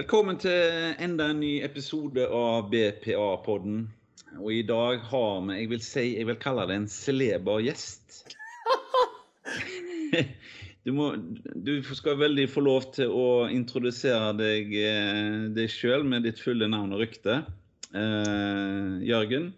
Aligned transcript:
Velkommen 0.00 0.38
til 0.40 0.94
enda 1.04 1.26
en 1.28 1.42
ny 1.42 1.58
episode 1.60 2.22
av 2.32 2.70
BPA-podden. 2.72 3.82
Og 4.38 4.54
i 4.54 4.62
dag 4.64 5.02
har 5.10 5.42
vi, 5.44 5.56
jeg 5.58 5.68
vil 5.74 5.82
si, 5.84 6.04
jeg 6.14 6.28
vil 6.30 6.38
kalle 6.40 6.64
det 6.70 6.78
en 6.78 6.86
celeber 6.88 7.60
gjest. 7.66 8.22
Du, 10.80 10.94
må, 10.96 11.10
du 11.52 11.84
skal 11.84 12.16
veldig 12.16 12.46
få 12.48 12.62
lov 12.64 12.86
til 12.96 13.12
å 13.12 13.44
introdusere 13.52 14.30
deg, 14.38 14.72
eh, 14.72 15.42
deg 15.52 15.68
sjøl 15.68 16.06
med 16.08 16.24
ditt 16.24 16.40
fulle 16.40 16.70
navn 16.72 16.96
og 16.96 17.04
rykte. 17.04 17.42
Uh, 17.92 18.96
Jørgen, 19.04 19.52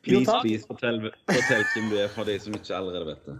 please, 0.00 0.40
please, 0.40 0.64
fortell, 0.64 1.12
fortell 1.28 1.68
hvem 1.74 1.92
du 1.92 2.00
er 2.00 2.08
for 2.16 2.24
de 2.24 2.40
som 2.40 2.56
ikke 2.56 2.80
allerede 2.80 3.12
vet 3.12 3.28
det. 3.28 3.36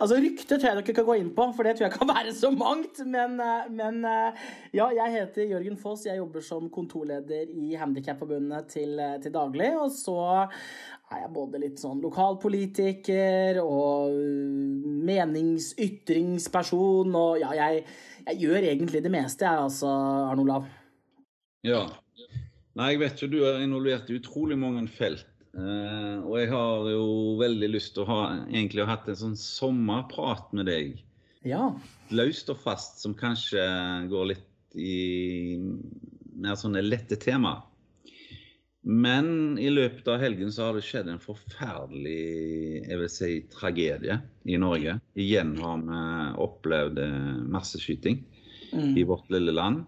Altså, 0.00 0.16
Ryktet 0.16 0.56
tror 0.56 0.70
jeg 0.70 0.78
dere 0.78 0.94
kan 0.96 1.06
gå 1.06 1.14
inn 1.20 1.32
på, 1.36 1.44
for 1.52 1.66
det 1.66 1.74
tror 1.76 1.86
jeg 1.86 1.96
kan 1.98 2.12
være 2.16 2.32
så 2.36 2.50
mangt. 2.54 3.02
Men, 3.04 3.36
eh, 3.44 3.66
men 3.76 3.94
ja, 4.72 4.88
jeg 4.96 5.16
heter 5.16 5.50
Jørgen 5.52 5.76
Foss. 5.80 6.06
Jeg 6.08 6.20
jobber 6.20 6.40
som 6.44 6.70
kontorleder 6.72 7.46
i 7.52 7.74
Handikapforbundet 7.76 8.70
til, 8.72 8.96
til 9.22 9.34
daglig. 9.34 9.70
Og 9.76 9.90
så 9.92 10.16
er 11.10 11.24
jeg 11.24 11.34
både 11.34 11.60
litt 11.60 11.80
sånn 11.82 12.00
lokalpolitiker 12.02 13.60
og 13.62 14.14
meningsytringsperson. 15.10 17.14
Og 17.20 17.40
ja, 17.42 17.50
jeg, 17.58 17.72
jeg 18.28 18.36
gjør 18.46 18.60
egentlig 18.72 19.00
det 19.04 19.12
meste, 19.12 19.44
jeg, 19.44 19.56
altså, 19.68 19.88
Arne 20.30 20.42
Olav. 20.46 20.64
Ja. 21.66 21.82
Nei, 22.78 22.92
jeg 22.94 23.00
vet 23.02 23.22
jo 23.22 23.28
du 23.28 23.40
er 23.44 23.64
involvert 23.64 24.10
i 24.10 24.18
utrolig 24.20 24.58
mange 24.58 24.86
felt. 24.94 25.26
Uh, 25.50 26.22
og 26.28 26.36
jeg 26.38 26.50
har 26.52 26.90
jo 26.92 27.06
veldig 27.40 27.70
lyst 27.72 27.96
til 27.96 28.04
å 28.04 28.10
ha 28.10 28.20
egentlig 28.44 28.84
ha 28.84 28.92
hatt 28.92 29.08
en 29.10 29.18
sånn 29.18 29.38
sommerprat 29.38 30.52
med 30.56 30.70
deg. 30.70 31.00
Ja. 31.46 31.72
Løst 32.14 32.52
og 32.52 32.60
fast, 32.62 33.00
som 33.02 33.16
kanskje 33.18 33.64
går 34.10 34.30
litt 34.34 34.78
i 34.78 35.58
mer 36.40 36.58
sånne 36.60 36.84
lette 36.84 37.18
tema. 37.20 37.58
Men 38.80 39.58
i 39.60 39.68
løpet 39.68 40.06
av 40.08 40.22
helgen 40.22 40.52
så 40.54 40.68
har 40.68 40.76
det 40.76 40.86
skjedd 40.86 41.10
en 41.12 41.20
forferdelig 41.20 42.20
jeg 42.86 43.00
vil 43.02 43.10
si, 43.12 43.30
tragedie 43.52 44.16
i 44.48 44.56
Norge. 44.60 44.96
Igjen 45.20 45.52
har 45.60 45.82
vi 45.82 46.02
opplevd 46.40 47.00
masseskyting 47.52 48.22
mm. 48.72 48.94
i 48.96 49.04
vårt 49.04 49.28
lille 49.34 49.52
land. 49.52 49.84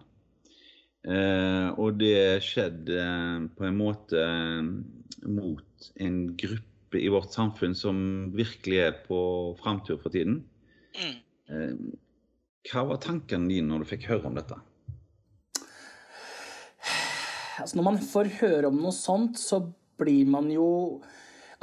Eh, 1.03 1.69
og 1.83 1.97
det 1.99 2.39
skjedde 2.45 2.99
eh, 3.01 3.47
på 3.57 3.65
en 3.67 3.75
måte 3.75 4.21
eh, 4.23 4.69
mot 5.25 5.89
en 5.95 6.19
gruppe 6.39 6.99
i 6.99 7.09
vårt 7.09 7.33
samfunn 7.33 7.73
som 7.77 7.97
virkelig 8.35 8.79
er 8.83 8.97
på 9.07 9.19
framtur 9.61 9.97
for 10.01 10.13
tiden. 10.13 10.41
Mm. 10.99 11.15
Eh, 11.49 11.73
hva 12.69 12.85
var 12.87 13.01
tankene 13.03 13.49
dine 13.51 13.67
når 13.71 13.83
du 13.83 13.91
fikk 13.95 14.07
høre 14.11 14.29
om 14.29 14.37
dette? 14.37 14.59
altså 17.59 17.79
Når 17.79 17.85
man 17.89 17.99
får 18.03 18.31
høre 18.41 18.69
om 18.69 18.79
noe 18.81 18.95
sånt, 18.95 19.39
så 19.39 19.61
blir 19.99 20.29
man 20.29 20.49
jo 20.51 21.01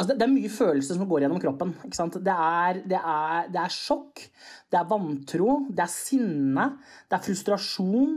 Altså, 0.00 0.14
det, 0.16 0.24
er 0.24 0.32
mye 0.32 0.48
følelser 0.48 0.96
som 0.96 1.04
går 1.04 1.26
gjennom 1.26 1.40
kroppen. 1.42 1.74
Det 1.84 2.32
er, 2.32 2.78
det, 2.88 2.96
er, 2.96 3.50
det, 3.52 3.58
er, 3.60 3.72
sjokk, 3.74 4.22
det 4.72 4.78
er 4.78 4.86
vantro, 4.88 5.56
det 5.68 5.82
er 5.84 5.90
sinne, 5.92 6.64
det 7.04 7.18
er 7.18 7.26
frustrasjon. 7.26 8.14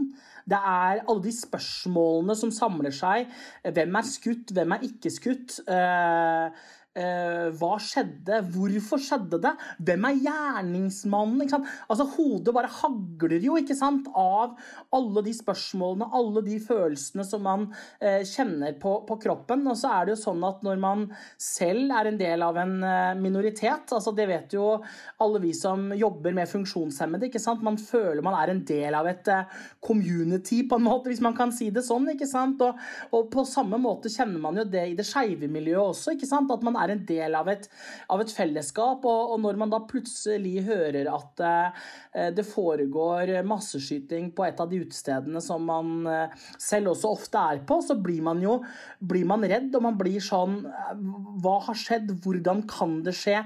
Det 0.49 0.59
er 0.59 1.03
alle 1.03 1.23
de 1.23 1.33
spørsmålene 1.35 2.35
som 2.37 2.51
samler 2.53 2.95
seg. 2.95 3.29
Hvem 3.63 3.99
er 3.99 4.07
skutt, 4.07 4.53
hvem 4.55 4.75
er 4.75 4.87
ikke 4.89 5.11
skutt? 5.13 5.59
Uh, 5.67 6.49
hva 6.93 7.71
skjedde? 7.81 8.39
Hvorfor 8.53 9.01
skjedde 9.01 9.39
det? 9.41 9.53
Hvem 9.81 10.05
er 10.05 10.19
gjerningsmannen? 10.27 11.49
Altså, 11.89 12.05
Hodet 12.13 12.53
bare 12.53 12.69
hagler 12.69 13.41
jo 13.41 13.57
ikke 13.57 13.77
sant, 13.77 14.09
av 14.13 14.53
alle 14.93 15.23
de 15.25 15.33
spørsmålene, 15.33 16.09
alle 16.13 16.43
de 16.45 16.59
følelsene 16.61 17.25
som 17.25 17.43
man 17.45 17.65
uh, 17.71 18.21
kjenner 18.27 18.75
på, 18.81 18.95
på, 19.07 19.17
kroppen. 19.23 19.65
Og 19.69 19.77
så 19.79 19.91
er 19.93 20.05
det 20.05 20.15
jo 20.15 20.21
sånn 20.23 20.43
at 20.45 20.61
når 20.65 20.81
man 20.83 21.05
selv 21.41 21.93
er 21.97 22.11
en 22.11 22.19
del 22.19 22.45
av 22.45 22.59
en 22.61 22.75
uh, 22.83 23.13
minoritet, 23.19 23.89
altså 23.93 24.13
det 24.15 24.27
vet 24.29 24.53
jo 24.55 24.67
alle 25.23 25.41
vi 25.43 25.53
som 25.57 25.89
jobber 25.97 26.35
med 26.35 26.51
funksjonshemmede, 26.51 27.29
ikke 27.29 27.41
sant? 27.41 27.63
man 27.63 27.77
føler 27.79 28.23
man 28.25 28.35
er 28.37 28.51
en 28.51 28.63
del 28.67 28.95
av 28.97 29.07
et 29.09 29.29
community, 29.83 30.63
på 30.67 30.77
en 30.77 30.85
måte, 30.85 31.09
hvis 31.11 31.23
man 31.23 31.35
kan 31.37 31.53
si 31.55 31.69
det 31.73 31.85
sånn. 31.85 32.09
ikke 32.13 32.27
sant? 32.29 32.61
Og, 32.65 32.79
og 33.15 33.29
på 33.33 33.45
samme 33.47 33.79
måte 33.81 34.11
kjenner 34.11 34.41
man 34.43 34.59
jo 34.59 34.65
det 34.67 34.85
i 34.91 34.97
det 34.97 35.05
skeive 35.07 35.49
miljøet 35.51 35.93
også. 35.93 36.15
ikke 36.15 36.29
sant? 36.29 36.51
At 36.53 36.65
man 36.65 36.77
er 36.79 36.82
er 36.83 36.93
en 36.93 37.03
del 37.07 37.37
av 37.39 37.49
et, 37.51 37.67
av 38.13 38.21
et 38.23 38.33
fellesskap. 38.33 39.05
Og, 39.05 39.33
og, 39.33 39.41
når 39.43 39.59
man 39.59 39.73
da 39.73 39.81
plutselig 39.89 40.63
hører 40.67 41.09
at 41.11 41.43
eh, 41.47 42.29
det 42.35 42.45
foregår 42.47 43.35
masseskyting 43.47 44.31
på 44.35 44.47
et 44.47 44.61
av 44.61 44.69
de 44.71 44.81
utestedene 44.83 45.41
som 45.43 45.65
man 45.67 46.07
eh, 46.09 46.47
selv 46.61 46.93
også 46.93 47.13
ofte 47.17 47.43
er 47.53 47.63
på, 47.67 47.79
så 47.85 47.97
blir 47.99 48.23
man 48.25 48.41
jo 48.43 48.59
blir 48.99 49.27
man 49.27 49.43
redd, 49.47 49.71
og 49.75 49.85
man 49.85 49.97
blir 49.99 50.21
sånn 50.23 50.61
Hva 51.43 51.55
har 51.67 51.77
skjedd? 51.77 52.11
Hvordan 52.23 52.63
kan 52.69 52.99
det 53.05 53.15
skje? 53.17 53.39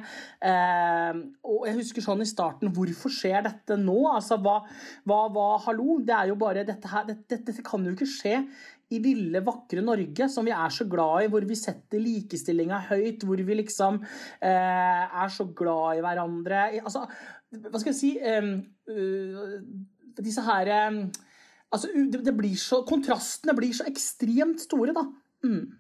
Eh, 0.45 1.21
og 1.47 1.67
jeg 1.67 1.77
husker 1.79 2.05
sånn 2.05 2.23
i 2.23 2.29
starten 2.29 2.73
Hvorfor 2.75 3.13
skjer 3.13 3.43
dette 3.45 3.77
nå? 3.79 3.97
Altså, 4.11 4.39
hva, 4.43 4.59
hva, 5.07 5.21
hva 5.33 5.47
Hallo? 5.65 5.99
Det 6.05 6.15
er 6.15 6.31
jo 6.31 6.37
bare 6.39 6.65
dette 6.67 6.89
her 6.91 7.07
dette, 7.07 7.39
dette 7.47 7.65
kan 7.65 7.85
jo 7.85 7.95
ikke 7.95 8.09
skje 8.09 8.41
i 8.93 8.99
lille, 9.03 9.41
vakre 9.43 9.83
Norge, 9.83 10.29
som 10.31 10.47
vi 10.47 10.53
er 10.55 10.71
så 10.73 10.87
glad 10.87 11.25
i, 11.25 11.31
hvor 11.31 11.43
vi 11.47 11.57
setter 11.59 11.99
likestillinga 11.99 12.79
høyt, 12.87 13.25
hvor 13.27 13.41
vi 13.43 13.59
liksom 13.59 13.99
eh, 13.99 15.03
er 15.03 15.33
så 15.33 15.49
glad 15.57 15.99
i 15.99 16.03
hverandre 16.05 16.61
Altså, 16.79 17.03
hva 17.67 17.81
skal 17.81 17.91
jeg 17.93 17.99
si 17.99 18.13
uh, 18.19 19.57
Disse 20.17 20.43
her 20.47 20.71
eh, 20.71 21.01
Altså, 21.67 21.91
det, 21.91 22.31
blir 22.35 22.55
så 22.59 22.81
Kontrastene 22.87 23.55
blir 23.57 23.75
så 23.75 23.87
ekstremt 23.89 24.63
store, 24.63 24.95
da. 24.95 25.03
Mm. 25.43 25.75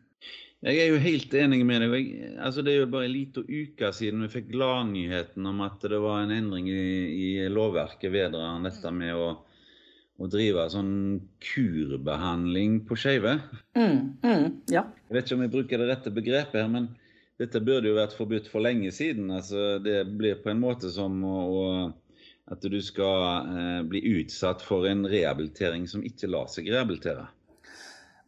Jeg 0.67 0.81
er 0.81 0.89
jo 0.89 0.99
helt 0.99 1.33
enig 1.37 1.61
med 1.69 1.85
deg. 1.85 2.07
Altså, 2.43 2.63
det 2.65 2.73
er 2.73 2.81
jo 2.81 2.89
bare 2.91 3.07
en 3.07 3.13
liten 3.13 3.45
uke 3.47 3.91
siden 3.95 4.25
vi 4.25 4.31
fikk 4.33 4.49
gladnyheten 4.51 5.47
om 5.47 5.61
at 5.63 5.85
det 5.85 5.99
var 6.03 6.25
en 6.25 6.33
endring 6.33 6.67
i, 6.67 6.81
i 7.13 7.29
lovverket 7.53 8.11
vedrørende 8.11 8.73
dette 8.73 8.91
med 8.91 9.15
å 9.15 9.29
å 10.17 10.27
drive 10.31 10.65
sånn 10.73 10.93
kurbehandling 11.43 12.79
på 12.87 12.97
skeive. 12.97 13.35
Mm, 13.77 13.99
mm, 14.23 14.47
ja. 14.73 14.87
Jeg 15.07 15.17
vet 15.17 15.27
ikke 15.27 15.37
om 15.37 15.43
jeg 15.45 15.53
bruker 15.53 15.81
det 15.81 15.89
rette 15.91 16.13
begrepet 16.13 16.57
her, 16.63 16.71
men 16.73 16.89
dette 17.37 17.61
burde 17.61 17.91
jo 17.91 17.99
vært 17.99 18.15
forbudt 18.17 18.49
for 18.49 18.65
lenge 18.65 18.91
siden. 18.95 19.29
Altså, 19.33 19.77
det 19.83 20.01
blir 20.17 20.39
på 20.41 20.51
en 20.53 20.61
måte 20.63 20.89
som 20.93 21.19
å, 21.21 21.37
å, 21.53 22.21
at 22.53 22.65
du 22.65 22.79
skal 22.81 23.51
eh, 23.53 23.81
bli 23.89 24.01
utsatt 24.17 24.65
for 24.65 24.89
en 24.89 25.05
rehabilitering 25.09 25.85
som 25.89 26.05
ikke 26.05 26.31
lar 26.33 26.49
seg 26.49 26.71
rehabilitere. 26.73 27.27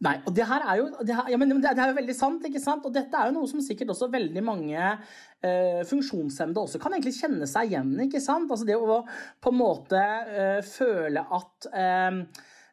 Nei, 0.00 0.14
og 0.24 0.32
det 0.32 0.46
her 0.48 0.62
er 0.64 0.78
jo, 0.80 0.86
det 1.04 1.12
her, 1.12 1.26
ja, 1.28 1.36
men 1.36 1.50
det 1.60 1.70
er 1.74 1.90
jo 1.90 1.96
veldig 1.98 2.14
sant. 2.16 2.44
ikke 2.48 2.62
sant? 2.62 2.86
Og 2.88 2.94
dette 2.94 3.16
er 3.16 3.28
jo 3.28 3.34
noe 3.36 3.48
som 3.50 3.60
sikkert 3.60 3.92
også 3.92 4.08
veldig 4.12 4.42
mange 4.44 4.78
eh, 4.80 5.82
funksjonshemmede 5.88 6.62
også 6.62 6.80
kan 6.80 6.96
egentlig 6.96 7.18
kjenne 7.18 7.48
seg 7.48 7.68
igjen 7.68 7.92
ikke 8.06 8.22
sant? 8.24 8.48
Altså 8.48 8.68
Det 8.68 8.78
å 8.80 9.02
på 9.04 9.52
en 9.52 9.58
måte 9.60 10.00
eh, 10.00 10.62
føle 10.64 11.26
at 11.40 11.68
eh, 11.76 12.22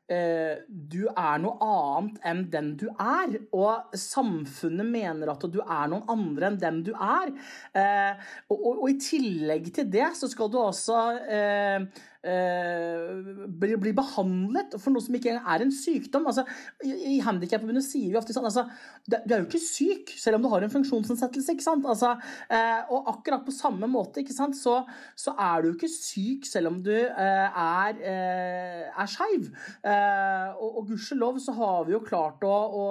eh 0.08 0.54
du 0.72 1.02
er 1.12 1.42
noe 1.44 1.68
annet 1.68 2.22
enn 2.32 2.46
den 2.48 2.70
du 2.80 2.86
er, 2.94 3.34
og 3.52 3.92
samfunnet 3.92 4.88
mener 4.88 5.34
at 5.34 5.44
du 5.52 5.60
er 5.60 5.92
noen 5.92 6.08
andre 6.08 6.48
enn 6.48 6.62
den 6.62 6.84
du 6.88 6.94
er. 6.96 7.34
Eh, 7.76 8.30
og, 8.48 8.56
og, 8.56 8.72
og, 8.86 8.88
i 8.94 9.02
tillegg 9.04 9.68
til 9.76 9.92
det 9.92 10.14
så 10.16 10.32
skal 10.32 10.48
du 10.54 10.62
også 10.64 11.02
eh, 11.28 12.06
blir, 12.22 13.78
blir, 13.80 13.94
behandlet 13.98 14.76
for 14.82 14.94
noe 14.94 15.04
som 15.04 15.16
ikke 15.18 15.36
er 15.38 15.64
en 15.64 15.74
sykdom. 15.74 16.28
Altså, 16.30 16.44
I 16.86 17.18
i 17.18 17.22
Handikapforbundet 17.24 17.86
sier 17.86 18.12
vi 18.12 18.20
ofte 18.20 18.36
sånn 18.36 18.48
altså, 18.48 18.66
Du 19.08 19.18
er 19.18 19.42
jo 19.42 19.48
ikke 19.48 19.62
syk 19.62 20.14
selv 20.18 20.40
om 20.40 20.46
du 20.46 20.50
har 20.52 20.66
en 20.66 20.74
funksjonsnedsettelse. 20.74 21.56
ikke 21.56 21.66
sant? 21.66 21.88
Altså, 21.88 22.14
eh, 22.54 22.92
og 22.94 23.10
akkurat 23.14 23.46
på 23.46 23.56
samme 23.56 23.90
måte 23.92 24.24
ikke 24.24 24.36
sant? 24.36 24.58
Så, 24.58 24.80
så, 25.16 25.34
er 25.38 25.64
du 25.64 25.72
ikke 25.74 25.92
syk 25.92 26.48
selv 26.50 26.72
om 26.72 26.82
du 26.84 26.94
eh, 26.94 27.62
er, 27.64 28.02
eh, 28.02 28.86
er 28.92 29.12
skeiv. 29.12 29.50
Eh, 29.86 30.48
og, 30.58 30.82
og 30.82 30.92
gudskjelov 30.92 31.42
så 31.44 31.56
har 31.58 31.88
vi 31.88 31.96
jo 31.96 32.04
klart 32.06 32.44
å, 32.48 32.56
å 32.84 32.88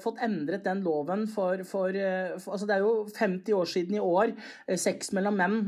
fått 0.00 0.20
endret 0.24 0.64
den 0.64 0.80
loven 0.84 1.26
for, 1.28 1.60
for, 1.68 1.92
uh, 1.92 2.36
for, 2.40 2.54
altså 2.54 2.68
Det 2.68 2.76
er 2.76 2.84
jo 2.84 2.92
50 3.12 3.56
år 3.58 3.70
siden 3.72 3.98
i 3.98 4.02
år 4.02 4.32
uh, 4.32 4.76
sex 4.80 5.12
mellom 5.16 5.36
menn 5.38 5.58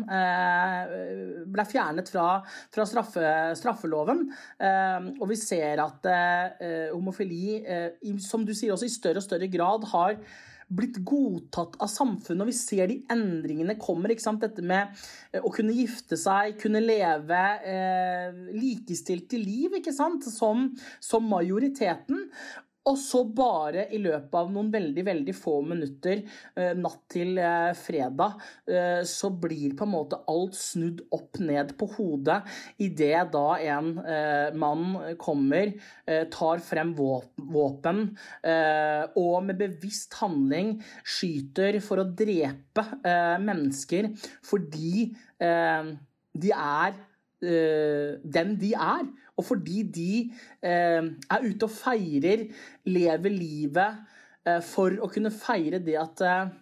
ble 1.50 1.64
fjernet 1.68 2.08
fra, 2.12 2.40
fra 2.72 2.86
straffe, 2.88 3.24
straffeloven. 3.58 4.22
og 5.20 5.24
vi 5.30 5.36
ser 5.38 5.82
at 5.82 6.06
homofili, 6.92 7.60
som 8.22 8.44
du 8.46 8.52
sier, 8.54 8.72
også 8.74 8.88
i 8.88 8.92
større 8.92 9.22
og 9.22 9.26
større 9.26 9.50
grad 9.52 9.86
har 9.92 10.16
blitt 10.70 11.00
godtatt 11.06 11.76
av 11.82 11.90
samfunnet, 11.90 12.44
og 12.44 12.50
vi 12.50 12.56
ser 12.56 12.90
de 12.90 13.00
endringene 13.10 13.76
kommer. 13.80 14.12
ikke 14.12 14.24
sant? 14.24 14.42
Dette 14.44 14.62
med 14.62 14.94
å 15.42 15.50
kunne 15.54 15.74
gifte 15.74 16.18
seg, 16.20 16.56
kunne 16.62 16.82
leve 16.84 17.42
eh, 17.66 18.40
likestilt 18.54 19.34
i 19.34 19.42
liv, 19.42 19.78
ikke? 19.80 19.94
Som, 19.94 20.20
som 21.02 21.26
majoriteten. 21.30 22.28
Og 22.90 22.98
så 22.98 23.22
bare 23.24 23.86
i 23.94 24.00
løpet 24.02 24.34
av 24.36 24.50
noen 24.50 24.70
veldig, 24.72 25.04
veldig 25.06 25.34
få 25.36 25.60
minutter 25.66 26.22
eh, 26.58 26.72
natt 26.78 27.02
til 27.12 27.38
eh, 27.38 27.70
fredag, 27.78 28.40
eh, 28.66 29.02
så 29.06 29.30
blir 29.30 29.76
på 29.78 29.86
en 29.86 29.92
måte 29.94 30.20
alt 30.30 30.58
snudd 30.58 31.04
opp 31.14 31.38
ned 31.42 31.74
på 31.78 31.86
hodet 31.96 32.40
idet 32.82 33.22
da 33.32 33.46
en 33.74 33.90
mann 34.58 35.14
kommer, 35.20 35.72
tar 36.32 36.62
frem 36.64 36.92
våpen 36.96 38.00
og 39.20 39.36
med 39.46 39.58
bevisst 39.60 40.16
handling 40.20 40.72
skyter 41.04 41.78
for 41.84 42.02
å 42.02 42.08
drepe 42.16 42.84
mennesker 43.42 44.10
fordi 44.46 45.06
de 45.40 46.52
er 46.54 46.98
den 47.40 48.50
de 48.60 48.74
er. 48.76 49.06
Og 49.40 49.46
fordi 49.48 49.82
de 49.88 50.12
eh, 50.62 51.00
er 51.06 51.46
ute 51.46 51.68
og 51.68 51.72
feirer, 51.72 52.44
lever 52.90 53.32
livet 53.32 54.00
eh, 54.44 54.60
for 54.64 54.96
å 55.00 55.08
kunne 55.12 55.32
feire 55.32 55.80
det 55.84 55.96
at 56.00 56.24
eh, 56.26 56.52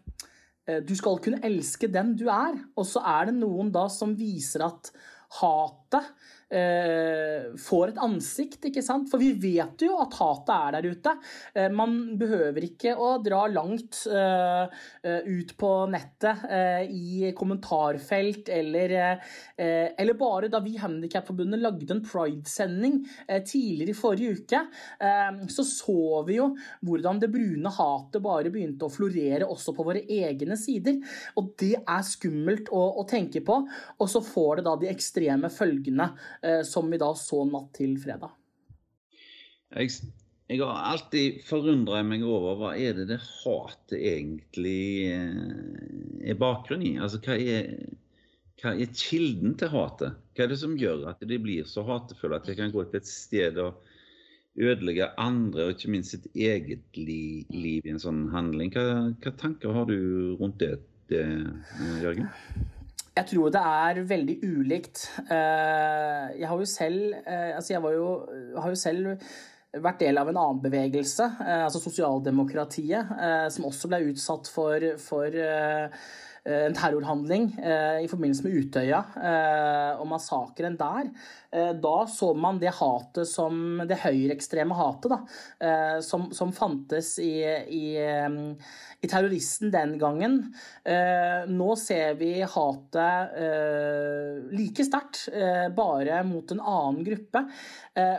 eh, 0.68 0.80
du 0.86 0.94
skal 0.98 1.18
kunne 1.24 1.42
elske 1.46 1.90
den 1.90 2.14
du 2.18 2.28
er. 2.32 2.58
Og 2.78 2.86
så 2.86 3.02
er 3.16 3.30
det 3.30 3.38
noen 3.40 3.72
da 3.74 3.88
som 3.92 4.14
viser 4.18 4.68
at 4.68 4.92
hatet 5.40 6.12
eh, 6.50 7.48
får 7.60 7.92
et 7.92 8.00
ansikt, 8.02 8.68
ikke 8.68 8.82
sant? 8.84 9.08
For 9.10 9.20
vi 9.20 9.32
vet 9.40 9.84
jo 9.84 9.98
at 10.02 10.16
hatet 10.18 10.52
er 10.54 10.76
der 10.76 10.88
ute. 10.92 11.14
Eh, 11.54 11.68
man 11.72 11.96
behøver 12.20 12.66
ikke 12.68 12.94
å 12.96 13.16
dra 13.24 13.44
langt 13.52 14.04
eh, 14.08 14.78
eh 15.02 15.26
ut 15.28 15.50
på 15.58 15.70
nettet 15.90 16.44
eh, 16.48 16.84
i 16.88 17.32
kommentarfelt 17.36 18.48
eller, 18.54 18.94
eh, 18.94 19.88
eller 19.98 20.18
bare 20.18 20.48
da 20.52 20.60
vi 20.64 20.76
i 20.76 20.80
Handikapforbundet 20.80 21.60
lagde 21.60 21.94
en 21.94 22.04
Pride-sending 22.04 23.00
tidligere 23.28 23.92
i 23.92 23.96
forrige 23.96 24.38
uke, 24.38 24.60
så 25.52 25.64
så 25.66 26.22
vi 26.26 26.38
jo 26.38 26.46
hvordan 26.86 27.20
det 27.20 27.30
brune 27.32 27.70
hatet 27.74 28.22
bare 28.24 28.52
begynte 28.52 28.86
å 28.86 28.92
florere 28.92 29.46
også 29.48 29.74
på 29.76 29.86
våre 29.86 30.02
egne 30.04 30.56
sider. 30.60 30.98
Og 31.40 31.52
det 31.60 31.74
er 31.80 32.06
skummelt 32.06 32.70
å, 32.74 32.82
å 33.02 33.04
tenke 33.08 33.42
på. 33.44 33.60
Og 33.98 34.10
så 34.10 34.22
får 34.24 34.60
det 34.60 34.66
da 34.68 34.76
de 34.80 34.90
ekstreme 34.92 35.50
følgene 35.52 36.08
som 36.66 36.90
vi 36.90 37.00
da 37.00 37.12
så 37.18 37.42
natt 37.48 37.72
til 37.76 37.96
fredag. 38.00 38.34
Jeg, 39.76 39.92
jeg 40.48 40.62
har 40.64 40.92
alltid 40.94 41.42
forundra 41.44 42.00
meg 42.06 42.22
over 42.24 42.56
hva 42.56 42.70
er 42.80 42.94
det 42.96 43.08
det 43.10 43.18
hatet 43.20 43.98
egentlig 43.98 45.10
eh, 45.12 46.30
er 46.32 46.38
bakgrunn 46.40 46.86
i? 46.86 46.94
Altså, 46.96 47.20
hva 47.24 47.36
er, 47.36 47.74
hva 48.62 48.72
er 48.72 48.94
kilden 48.96 49.58
til 49.60 49.72
hatet? 49.74 50.16
Hva 50.32 50.46
er 50.46 50.54
det 50.54 50.60
som 50.62 50.78
gjør 50.80 51.04
at 51.12 51.20
de 51.28 51.40
blir 51.42 51.68
så 51.68 51.84
hatefulle 51.84 52.40
at 52.40 52.48
de 52.48 52.56
kan 52.56 52.72
gå 52.72 52.86
til 52.88 53.00
et 53.02 53.10
sted 53.10 53.60
og 53.60 53.84
ødelegge 54.58 55.10
andre, 55.20 55.68
og 55.68 55.76
ikke 55.76 55.92
minst 55.92 56.16
sitt 56.16 56.24
eget 56.32 56.96
liv, 56.96 57.44
i 57.52 57.92
en 57.92 58.00
sånn 58.00 58.24
handling? 58.32 58.72
Hva, 58.72 59.12
hva 59.20 59.34
tanker 59.38 59.76
har 59.76 59.84
du 59.92 60.34
rundt 60.40 60.64
det, 60.64 60.78
det 61.12 61.26
Jørgen? 62.00 62.32
Jeg 63.18 63.26
tror 63.32 63.50
det 63.50 63.60
er 63.66 63.98
veldig 64.06 64.34
ulikt. 64.46 65.04
Eh, 65.26 66.26
jeg 66.38 66.46
har 66.50 66.60
jo 66.60 66.66
selv 66.70 67.16
eh, 67.18 67.54
Altså, 67.56 67.72
jeg 67.72 67.94
jo, 67.96 68.10
har 68.56 68.68
jo 68.70 68.78
selv 68.78 69.08
vært 69.74 70.00
del 70.00 70.20
av 70.20 70.30
en 70.30 70.38
annen 70.38 70.60
bevegelse, 70.62 71.26
eh, 71.44 71.64
altså 71.66 71.82
sosialdemokratiet, 71.82 73.10
som 73.52 73.66
også 73.68 73.90
ble 73.90 74.00
utsatt 74.12 74.48
for, 74.48 74.86
for 75.02 75.34
en 76.48 76.76
terrorhandling 76.76 77.50
eh, 77.60 77.98
i 78.04 78.08
forbindelse 78.10 78.44
med 78.46 78.56
Utøya 78.58 79.00
eh, 79.20 80.00
og 80.00 80.06
massakren 80.10 80.78
der. 80.78 81.10
Da 81.48 81.92
så 82.12 82.34
man 82.36 82.58
det 82.60 82.74
hatet 82.76 83.24
som 83.30 83.78
det 83.88 83.96
høyreekstreme 84.02 84.76
hatet 84.76 85.14
da, 85.14 85.18
som, 86.04 86.26
som 86.36 86.50
fantes 86.52 87.14
i, 87.24 87.40
i, 87.72 87.86
i, 87.96 89.08
terroristen 89.08 89.72
den 89.72 89.94
gangen. 89.96 90.34
Nå 91.48 91.70
ser 91.80 92.18
vi 92.20 92.34
hatet 92.44 93.32
like 94.52 94.84
sterkt, 94.84 95.22
bare 95.72 96.20
mot 96.28 96.52
en 96.52 96.60
annen 96.60 97.00
gruppe. 97.08 97.46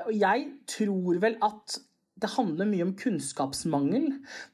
Jeg 0.09 0.49
tror 0.73 1.21
vel 1.21 1.37
at 1.45 1.77
det 2.19 2.31
handler 2.35 2.67
mye 2.69 2.85
om 2.87 2.95
kunnskapsmangel. 2.99 4.09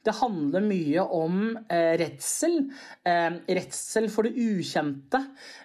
Det 0.06 0.14
handler 0.20 0.64
mye 0.66 1.06
om 1.18 1.40
eh, 1.72 1.94
redsel. 2.00 2.58
Eh, 3.06 3.40
redsel 3.58 4.08
for 4.12 4.28
det 4.28 4.36
ukjente. 4.38 5.22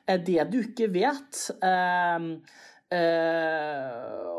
Eh, 0.08 0.20
det 0.22 0.48
du 0.52 0.62
ikke 0.64 0.90
vet. 0.94 1.44
Eh, 1.62 2.30
eh, 2.98 4.32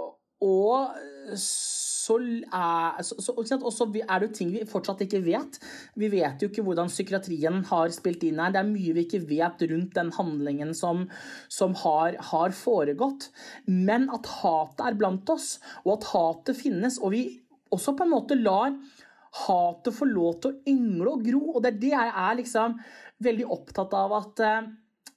og 0.43 0.91
så 1.39 2.17
er, 2.19 3.03
så, 3.07 3.15
så, 3.23 3.59
også 3.63 3.87
er 4.03 4.25
det 4.25 4.33
ting 4.35 4.51
vi 4.51 4.65
fortsatt 4.67 5.05
ikke 5.05 5.21
vet. 5.23 5.59
Vi 5.95 6.09
vet 6.11 6.43
jo 6.43 6.49
ikke 6.51 6.65
hvordan 6.67 6.91
psykiatrien 6.91 7.63
har 7.69 7.93
spilt 7.95 8.25
inn 8.27 8.41
her. 8.43 8.51
Det 8.55 8.63
er 8.63 8.73
mye 8.73 8.97
vi 8.97 9.05
ikke 9.07 9.23
vet 9.29 9.63
rundt 9.71 9.95
den 9.95 10.11
handlingen 10.17 10.75
som, 10.75 11.07
som 11.53 11.77
har, 11.85 12.19
har 12.33 12.57
foregått. 12.57 13.31
Men 13.71 14.09
at 14.15 14.27
hatet 14.41 14.85
er 14.89 14.99
blant 14.99 15.31
oss, 15.33 15.55
og 15.87 16.01
at 16.01 16.11
hatet 16.11 16.59
finnes, 16.59 16.99
og 16.99 17.15
vi 17.15 17.23
også 17.73 17.97
på 17.97 18.07
en 18.07 18.15
måte 18.15 18.39
lar 18.39 18.75
hatet 19.47 19.97
få 19.97 20.09
lov 20.11 20.41
til 20.43 20.53
å 20.53 20.73
yngle 20.73 21.15
og 21.15 21.25
gro. 21.25 21.43
Og 21.55 21.63
det 21.65 21.73
er 21.73 21.81
det 21.81 21.93
jeg 21.95 22.13
er 22.25 22.39
liksom 22.41 22.77
veldig 23.23 23.49
opptatt 23.55 23.95
av 23.97 24.17
at 24.19 24.43
uh, 24.45 24.71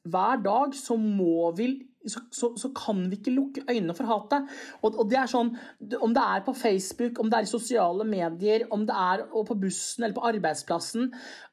hver 0.06 0.42
dag 0.46 0.76
så 0.78 0.98
må 1.00 1.50
vi 1.58 1.74
så, 2.12 2.22
så, 2.34 2.52
så, 2.60 2.72
kan 2.76 3.04
vi 3.10 3.20
ikke 3.20 3.34
lukke 3.36 3.64
øynene 3.70 3.96
for 3.98 4.10
hatet. 4.10 4.52
Og, 4.82 4.94
og, 4.94 5.06
det 5.12 5.20
er 5.22 5.32
sånn, 5.32 5.54
Om 6.02 6.14
det 6.16 6.24
er 6.24 6.46
på 6.46 6.54
Facebook, 6.58 7.20
om 7.22 7.32
det 7.32 7.40
er 7.40 7.48
i 7.48 7.52
sosiale 7.52 8.06
medier, 8.08 8.68
om 8.74 8.86
det 8.88 8.96
er 8.96 9.26
på 9.32 9.58
bussen 9.60 10.06
eller 10.06 10.16
på 10.18 10.26
arbeidsplassen 10.28 11.10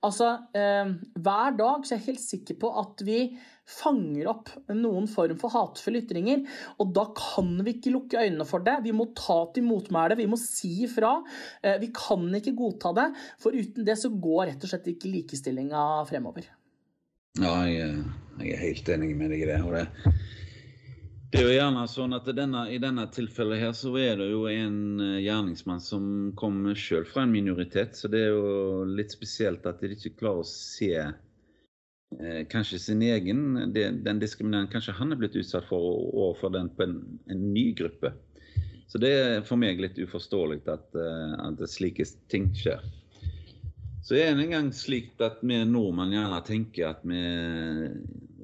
altså 0.06 0.28
eh, 0.56 0.92
Hver 1.22 1.56
dag 1.58 1.84
så 1.84 1.94
er 1.94 2.00
jeg 2.00 2.08
helt 2.12 2.24
sikker 2.24 2.58
på 2.62 2.70
at 2.82 3.02
vi 3.06 3.18
fanger 3.72 4.26
opp 4.28 4.50
noen 4.74 5.06
form 5.08 5.38
for 5.40 5.54
hatefulle 5.54 6.02
ytringer. 6.02 6.42
Og 6.82 6.90
da 6.96 7.06
kan 7.16 7.54
vi 7.62 7.76
ikke 7.76 7.92
lukke 7.94 8.24
øynene 8.24 8.46
for 8.48 8.64
det. 8.66 8.80
Vi 8.84 8.94
må 8.96 9.06
ta 9.16 9.38
til 9.54 9.64
motmæle, 9.68 10.18
vi 10.18 10.26
må 10.28 10.38
si 10.40 10.72
ifra. 10.88 11.14
Eh, 11.62 11.78
vi 11.82 11.92
kan 11.94 12.26
ikke 12.38 12.56
godta 12.58 12.92
det, 12.98 13.06
for 13.40 13.54
uten 13.54 13.86
det 13.86 13.96
så 14.00 14.10
går 14.12 14.50
rett 14.50 14.66
og 14.66 14.72
slett 14.72 14.90
ikke 14.92 15.12
likestillinga 15.14 15.84
fremover. 16.10 16.50
Ja, 17.40 17.62
jeg, 17.64 18.02
jeg, 18.42 18.50
er 18.52 18.64
helt 18.66 18.92
enig 18.92 19.14
med 19.16 19.32
deg 19.32 19.46
i 19.46 19.48
det. 19.48 19.60
Det, 19.72 20.16
det 21.32 21.40
er 21.40 21.48
jo 21.48 21.56
gjerne 21.56 21.82
sånn 21.88 22.12
at 22.16 22.28
denne, 22.36 22.66
I 22.68 22.78
denne 22.82 23.06
tilfellet 23.14 23.62
her 23.62 23.74
så 23.76 23.94
er 23.96 24.20
det 24.20 24.30
jo 24.30 24.44
en 24.50 25.00
eh, 25.00 25.18
gjerningsmann 25.24 25.80
som 25.80 26.06
kommer 26.36 26.76
selv 26.78 27.08
fra 27.08 27.24
en 27.24 27.32
minoritet. 27.32 27.96
Så 27.96 28.10
det 28.12 28.26
er 28.26 28.34
jo 28.36 28.84
litt 28.88 29.14
spesielt 29.14 29.66
at 29.68 29.80
de 29.80 29.94
ikke 29.96 30.18
klarer 30.20 30.44
å 30.44 30.48
se 30.48 30.92
Eh, 32.20 32.46
kanskje 32.46 32.78
sin 32.78 33.02
egen 33.02 33.72
den 33.72 34.20
diskrimineringen 34.20 34.70
kanskje 34.72 34.94
han 34.98 35.12
er 35.12 35.20
blitt 35.20 35.36
utsatt 35.38 35.64
for 35.68 35.80
overfor 36.12 36.52
den 36.52 36.68
på 36.76 36.84
en, 36.84 36.96
en, 37.30 37.44
ny 37.54 37.72
gruppe. 37.78 38.12
Så 38.90 39.00
det 39.00 39.12
er 39.16 39.46
for 39.46 39.56
meg 39.56 39.80
litt 39.80 39.96
uforståelig 39.96 40.60
at, 40.68 40.90
uh, 40.92 41.38
at 41.46 41.62
slike 41.70 42.04
ting 42.28 42.50
skjer. 42.56 42.82
Så 44.04 44.18
er 44.18 44.34
det 44.34 44.44
en 44.44 44.52
gang 44.52 44.68
slik 44.76 45.14
at 45.24 45.40
vi 45.40 45.62
nordmenn 45.64 46.12
gjerne 46.12 46.40
tenker 46.44 46.90
at 46.90 47.06
vi 47.06 47.22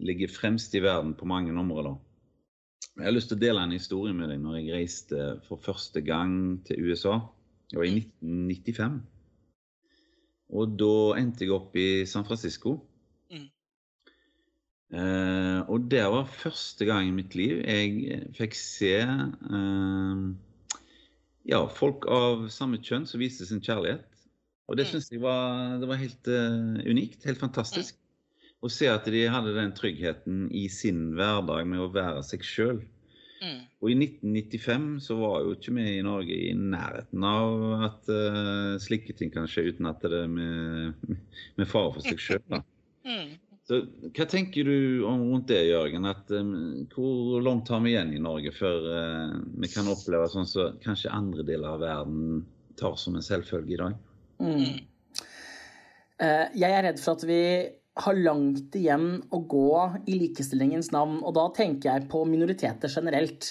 ligger 0.09 0.33
fremst 0.33 0.73
i 0.79 0.81
verden 0.81 1.13
på 1.19 1.29
mange 1.29 1.53
områder. 1.53 1.99
Jeg 2.99 3.07
har 3.07 3.15
lyst 3.15 3.31
til 3.31 3.39
å 3.39 3.45
dele 3.45 3.63
en 3.63 3.77
historie 3.77 4.15
med 4.17 4.33
deg 4.33 4.41
når 4.43 4.59
jeg 4.59 4.75
reiste 4.75 5.27
for 5.47 5.63
første 5.63 6.03
gang 6.03 6.59
til 6.67 6.89
USA. 6.89 7.21
Det 7.71 7.79
var 7.79 7.87
i 7.87 7.95
1995. 7.95 8.99
Og 10.59 10.77
da 10.81 10.95
endte 11.21 11.45
jeg 11.45 11.55
opp 11.55 11.77
i 11.79 11.89
San 12.11 12.27
Francisco. 12.27 12.81
Uh, 14.89 15.61
og 15.69 15.85
det 15.93 16.01
var 16.09 16.31
første 16.33 16.87
gang 16.89 17.11
i 17.11 17.13
mitt 17.13 17.35
liv 17.37 17.59
jeg 17.61 17.97
eh, 18.09 18.23
fikk 18.33 18.55
se 18.57 18.95
uh, 19.05 20.23
ja, 21.45 21.59
folk 21.69 22.07
av 22.09 22.47
samme 22.49 22.81
kjønn 22.81 23.05
som 23.05 23.21
viste 23.21 23.45
sin 23.45 23.61
kjærlighet. 23.61 24.07
Og 24.65 24.81
det 24.81 24.87
mm. 24.87 24.91
syns 24.95 25.11
jeg 25.13 25.21
var, 25.21 25.77
det 25.83 25.91
var 25.91 26.01
helt 26.01 26.33
uh, 26.33 26.81
unikt. 26.89 27.21
Helt 27.29 27.41
fantastisk. 27.41 28.01
Å 28.59 28.69
se 28.73 28.89
at 28.91 29.07
de 29.07 29.27
hadde 29.31 29.55
den 29.55 29.75
tryggheten 29.77 30.47
i 30.51 30.67
sin 30.73 31.13
hverdag 31.15 31.67
med 31.71 31.83
å 31.85 31.91
være 31.95 32.25
seg 32.27 32.47
sjøl. 32.47 32.81
Mm. 33.39 33.61
Og 33.79 33.93
i 33.93 33.95
1995 33.95 34.87
så 35.05 35.17
var 35.21 35.45
jo 35.45 35.53
ikke 35.55 35.75
vi 35.77 35.85
i 35.93 36.03
Norge 36.03 36.35
i 36.35 36.51
nærheten 36.59 37.27
av 37.27 37.85
at 37.87 38.09
uh, 38.11 38.75
slike 38.83 39.15
ting 39.19 39.31
kan 39.31 39.47
skje 39.51 39.69
uten 39.71 39.87
at 39.91 40.03
det 40.03 40.25
er 40.25 40.33
med, 40.33 41.05
med 41.61 41.71
fare 41.71 41.95
for 41.95 42.05
seg 42.07 42.23
sjøl. 42.23 42.59
Mm. 43.09 43.39
Så, 43.65 43.79
hva 44.13 44.25
tenker 44.29 44.67
du 44.69 45.05
om 45.09 45.23
rundt 45.31 45.47
det, 45.49 45.63
Jørgen? 45.71 46.05
At, 46.11 46.29
um, 46.35 46.83
hvor 46.93 47.39
langt 47.41 47.71
har 47.73 47.81
vi 47.81 47.95
igjen 47.95 48.11
i 48.13 48.21
Norge 48.21 48.53
før 48.53 48.85
uh, 48.85 49.39
vi 49.63 49.71
kan 49.73 49.89
oppleve 49.89 50.27
sånn 50.29 50.45
som 50.51 50.75
så 50.75 50.83
kanskje 50.85 51.15
andre 51.17 51.47
deler 51.49 51.71
av 51.71 51.81
verden 51.81 52.43
tar 52.77 52.99
som 53.01 53.17
en 53.17 53.25
selvfølge 53.25 53.79
i 53.79 53.81
dag? 53.81 53.97
Mm. 54.45 55.25
Uh, 56.21 56.47
jeg 56.53 56.69
er 56.69 56.85
redd 56.91 57.01
for 57.01 57.17
at 57.17 57.25
vi 57.31 57.41
har 57.99 58.19
langt 58.23 58.77
igjen 58.79 59.19
å 59.35 59.41
gå 59.51 59.71
i 60.07 60.17
likestillingens 60.21 60.93
navn. 60.95 61.19
Og 61.27 61.35
da 61.37 61.49
tenker 61.57 61.91
jeg 61.91 62.09
på 62.11 62.23
minoriteter 62.29 62.93
generelt. 62.93 63.51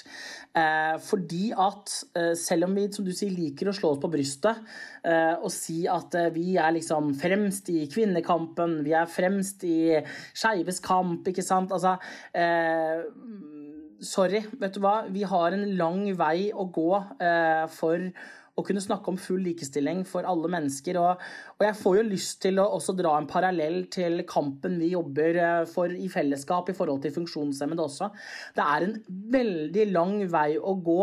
Eh, 0.58 0.96
fordi 1.04 1.52
at 1.54 1.94
eh, 2.18 2.32
selv 2.40 2.68
om 2.68 2.78
vi 2.78 2.88
som 2.94 3.06
du 3.06 3.12
sier, 3.16 3.34
liker 3.36 3.70
å 3.70 3.76
slå 3.76 3.94
oss 3.94 4.02
på 4.02 4.10
brystet 4.10 4.62
eh, 5.06 5.36
og 5.36 5.52
si 5.54 5.84
at 5.92 6.16
eh, 6.18 6.32
vi 6.34 6.56
er 6.58 6.74
liksom 6.78 7.12
fremst 7.20 7.70
i 7.74 7.84
kvinnekampen, 7.92 8.80
vi 8.88 8.96
er 8.98 9.12
fremst 9.12 9.66
i 9.68 10.00
skeives 10.32 10.82
kamp, 10.84 11.28
ikke 11.30 11.46
sant 11.46 11.76
Altså 11.76 11.98
eh, 12.34 13.06
Sorry, 13.98 14.44
vet 14.62 14.76
du 14.76 14.82
hva. 14.84 15.08
Vi 15.10 15.24
har 15.26 15.56
en 15.56 15.64
lang 15.78 16.04
vei 16.20 16.52
å 16.54 16.68
gå 16.70 16.92
eh, 17.18 17.64
for 17.74 18.04
å 18.58 18.64
kunne 18.66 18.82
snakke 18.82 19.12
om 19.12 19.20
full 19.22 19.44
likestilling 19.46 20.04
for 20.08 20.26
alle 20.28 20.50
mennesker. 20.52 20.98
Og, 21.02 21.24
og, 21.56 21.66
jeg 21.66 21.78
får 21.78 21.98
jo 22.00 22.06
lyst 22.08 22.40
til 22.46 22.62
å 22.62 22.68
også 22.78 22.96
dra 22.98 23.14
en 23.18 23.30
parallell 23.30 23.84
til 23.94 24.24
kampen 24.30 24.80
vi 24.82 24.92
jobber 24.94 25.42
eh, 25.44 25.62
for 25.70 25.94
i 25.94 26.10
fellesskap 26.12 26.72
i 26.72 26.78
forhold 26.78 27.04
til 27.04 27.14
funksjonshemmede 27.16 27.86
også. 27.86 28.10
Det 28.58 28.66
er 28.66 28.88
en 28.88 28.96
veldig 29.38 29.88
lang 29.94 30.16
vei 30.32 30.58
å 30.58 30.76
gå 30.82 31.02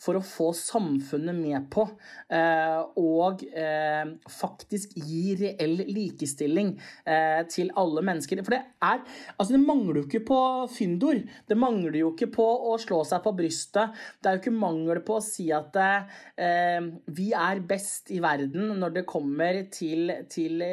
for 0.00 0.18
å 0.18 0.24
få 0.24 0.50
samfunnet 0.56 1.38
med 1.38 1.68
på 1.72 1.86
eh, 2.34 2.80
og 2.98 3.44
eh, 3.48 4.14
faktisk 4.32 4.96
gi 4.98 5.36
reell 5.38 5.84
likestilling 5.86 6.74
eh, 7.06 7.44
til 7.50 7.72
alle 7.78 8.04
mennesker. 8.04 8.42
For 8.42 8.56
det 8.56 8.64
er 8.64 9.04
Altså, 9.38 9.54
det 9.54 9.62
mangler 9.62 10.00
jo 10.00 10.06
ikke 10.06 10.24
på 10.26 10.38
fyndord. 10.72 11.20
Det 11.48 11.56
mangler 11.58 11.98
jo 12.00 12.10
ikke 12.12 12.30
på 12.38 12.46
å 12.72 12.74
slå 12.80 13.02
seg 13.06 13.22
på 13.24 13.32
brystet. 13.38 13.94
Det 14.18 14.30
er 14.30 14.36
jo 14.36 14.42
ikke 14.42 14.54
mangel 14.54 15.00
på 15.06 15.18
å 15.18 15.24
si 15.24 15.48
at 15.54 15.76
eh, 15.78 16.87
vi 17.14 17.30
er 17.36 17.62
best 17.68 18.12
i 18.14 18.20
verden 18.24 18.74
når 18.80 18.98
det 18.98 19.06
kommer 19.08 19.62
til, 19.74 20.12
til, 20.30 20.64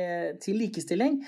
til 0.42 0.60
likestilling. 0.62 1.22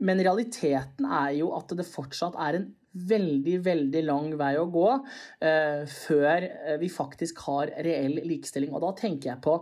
Men 0.00 0.22
realiteten 0.24 1.06
er 1.06 1.34
jo 1.38 1.50
at 1.56 1.72
det 1.76 1.88
fortsatt 1.88 2.38
er 2.40 2.60
en 2.60 2.70
veldig, 2.90 3.58
veldig 3.62 4.00
lang 4.02 4.32
vei 4.38 4.54
å 4.58 4.66
gå 4.72 4.86
uh, 4.90 5.82
før 5.86 6.46
vi 6.80 6.88
faktisk 6.90 7.42
har 7.46 7.70
reell 7.86 8.18
likestilling. 8.26 8.72
Og 8.74 8.82
da 8.82 8.94
tenker 8.98 9.32
jeg 9.32 9.44
på 9.44 9.58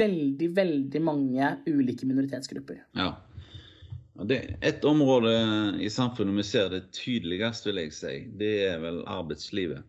veldig, 0.00 0.48
veldig 0.56 1.02
mange 1.04 1.52
ulike 1.68 2.08
minoritetsgrupper. 2.08 2.82
Ja. 2.98 3.12
Det 4.28 4.36
er 4.38 4.66
et 4.68 4.84
område 4.84 5.32
i 5.80 5.88
samfunnet 5.90 6.36
vi 6.36 6.44
ser 6.44 6.68
det 6.72 6.82
tydeligst, 6.94 7.66
vil 7.66 7.80
jeg 7.80 7.94
si. 7.96 8.16
Det 8.38 8.52
er 8.66 8.82
vel 8.82 9.00
arbeidslivet. 9.08 9.86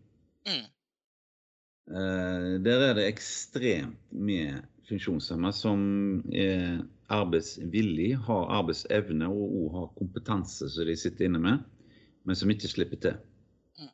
Mm. 0.48 0.64
Eh, 1.92 2.62
der 2.64 2.86
er 2.88 2.96
det 2.96 3.10
ekstremt 3.10 4.00
mye 4.16 4.62
funksjonshemmede 4.88 5.56
som 5.58 5.82
er 6.32 6.80
arbeidsvillig, 7.12 8.14
har 8.24 8.54
arbeidsevne 8.60 9.28
og 9.28 9.58
òg 9.60 9.76
har 9.78 9.92
kompetanse 9.98 10.70
som 10.72 10.88
de 10.88 10.96
sitter 11.00 11.28
inne 11.28 11.42
med, 11.44 11.66
men 12.24 12.40
som 12.40 12.52
ikke 12.52 12.72
slipper 12.72 13.02
til. 13.04 13.20
Mm. 13.80 13.92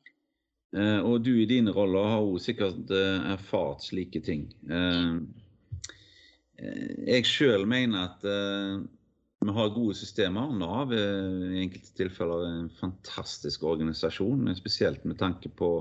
Eh, 0.78 1.00
og 1.02 1.26
du 1.26 1.34
i 1.34 1.50
dine 1.50 1.74
roller 1.74 2.12
har 2.14 2.28
òg 2.28 2.38
sikkert 2.46 2.94
eh, 2.94 3.34
erfart 3.34 3.86
slike 3.90 4.22
ting. 4.26 4.48
Jeg 6.60 7.26
sjøl 7.26 7.64
mener 7.72 8.02
at 8.04 8.26
vi 9.40 9.54
har 9.56 9.70
gode 9.72 9.96
systemer. 9.96 10.50
Nav 10.60 10.92
er 10.92 11.54
i 11.56 11.62
enkelte 11.64 11.94
tilfeller 11.96 12.44
en 12.50 12.68
fantastisk 12.82 13.64
organisasjon, 13.64 14.52
spesielt 14.60 15.06
med 15.08 15.18
tanke 15.22 15.50
på 15.50 15.72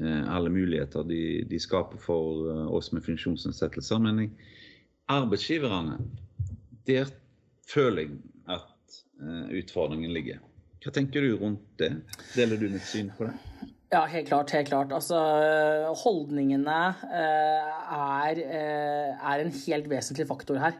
alle 0.00 0.50
muligheter 0.50 1.04
de, 1.04 1.44
de 1.48 1.58
skaper 1.60 2.00
for 2.00 2.46
eh, 2.48 2.68
oss 2.72 2.92
med 2.92 3.04
funksjonsnedsettelser. 3.04 4.00
Men 4.00 4.30
arbeidsgiverne, 5.12 5.98
der 6.88 7.12
føler 7.68 8.06
jeg 8.06 8.16
at 8.56 8.96
eh, 9.20 9.52
utfordringen 9.60 10.14
ligger. 10.14 10.40
Hva 10.82 10.94
tenker 10.94 11.22
du 11.22 11.36
rundt 11.38 11.66
det? 11.78 11.92
Deler 12.34 12.58
du 12.58 12.70
mitt 12.72 12.88
syn 12.88 13.12
på 13.18 13.28
det? 13.28 13.36
Ja, 13.92 14.06
helt 14.08 14.30
klart. 14.30 14.50
helt 14.56 14.70
klart. 14.70 14.92
Altså, 14.96 15.18
holdningene 16.00 16.78
er, 17.12 18.38
er 18.40 19.42
en 19.44 19.52
helt 19.52 19.90
vesentlig 19.92 20.24
faktor 20.30 20.56
her. 20.56 20.78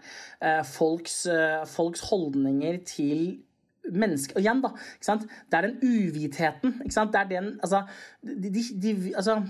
Folks, 0.64 1.26
folks 1.69 2.00
holdninger 2.09 2.81
til 2.88 3.42
menneske 3.90 4.36
Og 4.36 4.44
igjen, 4.44 4.62
da. 4.62 4.72
Det 5.02 5.58
er 5.58 5.68
den 5.68 5.78
uvitheten. 5.82 6.78
Det 6.84 7.20
er 7.20 7.28
den 7.30 7.52
Altså, 7.62 7.84
de, 8.22 8.50
de, 8.50 8.62
de, 8.82 9.14
altså 9.16 9.40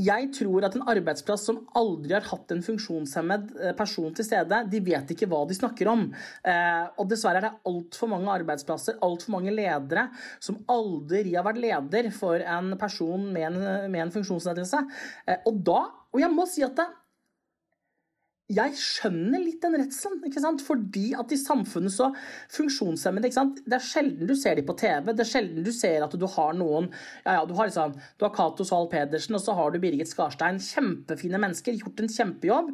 jeg 0.00 0.30
tror 0.32 0.64
at 0.64 0.76
en 0.76 0.86
arbeidsplass 0.88 1.42
som 1.50 1.58
aldri 1.76 2.14
har 2.14 2.24
hatt 2.24 2.52
en 2.54 2.62
funksjonshemmed 2.64 3.50
eh, 3.60 3.74
person 3.76 4.14
til 4.16 4.24
stede, 4.24 4.62
de 4.72 4.80
vet 4.80 5.10
ikke 5.12 5.28
hva 5.28 5.42
de 5.48 5.56
snakker 5.56 5.90
om. 5.92 6.06
Eh, 6.48 6.86
og 6.96 7.10
dessverre 7.10 7.42
er 7.42 7.46
det 7.50 7.68
altfor 7.68 8.08
mange 8.08 8.32
arbeidsplasser, 8.32 8.96
altfor 9.04 9.34
mange 9.36 9.52
ledere, 9.52 10.06
som 10.40 10.62
aldri 10.72 11.34
har 11.34 11.44
vært 11.44 11.60
leder 11.60 12.08
for 12.16 12.40
en 12.40 12.72
person 12.80 13.28
med 13.34 13.50
en, 13.50 13.60
med 13.92 14.06
en 14.06 14.14
funksjonsnedsettelse. 14.16 14.80
Eh, 15.28 15.44
og 15.44 15.60
da 15.60 15.82
Og 16.12 16.20
jeg 16.20 16.28
må 16.28 16.44
si 16.44 16.60
at 16.60 16.76
det, 16.76 16.84
jeg 18.50 18.74
skjønner 18.76 19.40
litt 19.40 19.62
den 19.62 19.76
redselen. 19.78 20.20
ikke 20.26 20.42
sant? 20.42 20.62
Fordi 20.64 21.12
at 21.18 21.30
i 21.32 21.38
samfunnet 21.40 21.94
så 21.94 22.08
funksjonshemmede 22.52 23.28
ikke 23.28 23.38
sant? 23.38 23.60
Det 23.64 23.76
er 23.78 23.84
sjelden 23.86 24.28
du 24.28 24.34
ser 24.36 24.58
dem 24.58 24.66
på 24.68 24.74
TV. 24.80 25.12
Det 25.12 25.24
er 25.24 25.30
sjelden 25.30 25.64
du 25.64 25.70
ser 25.74 26.04
at 26.04 26.16
du 26.18 26.26
har 26.34 26.56
noen 26.58 26.88
ja, 27.24 27.38
ja, 27.38 27.44
Du 27.48 27.54
har 27.56 27.70
liksom, 27.70 27.94
du 27.94 28.26
har 28.26 28.34
Cato 28.34 28.66
Zahl 28.68 28.88
Pedersen 28.92 29.38
og 29.38 29.44
så 29.44 29.54
har 29.56 29.72
du 29.72 29.78
Birgit 29.82 30.10
Skarstein. 30.10 30.60
Kjempefine 30.62 31.40
mennesker, 31.40 31.78
gjort 31.78 32.02
en 32.02 32.12
kjempejobb. 32.12 32.72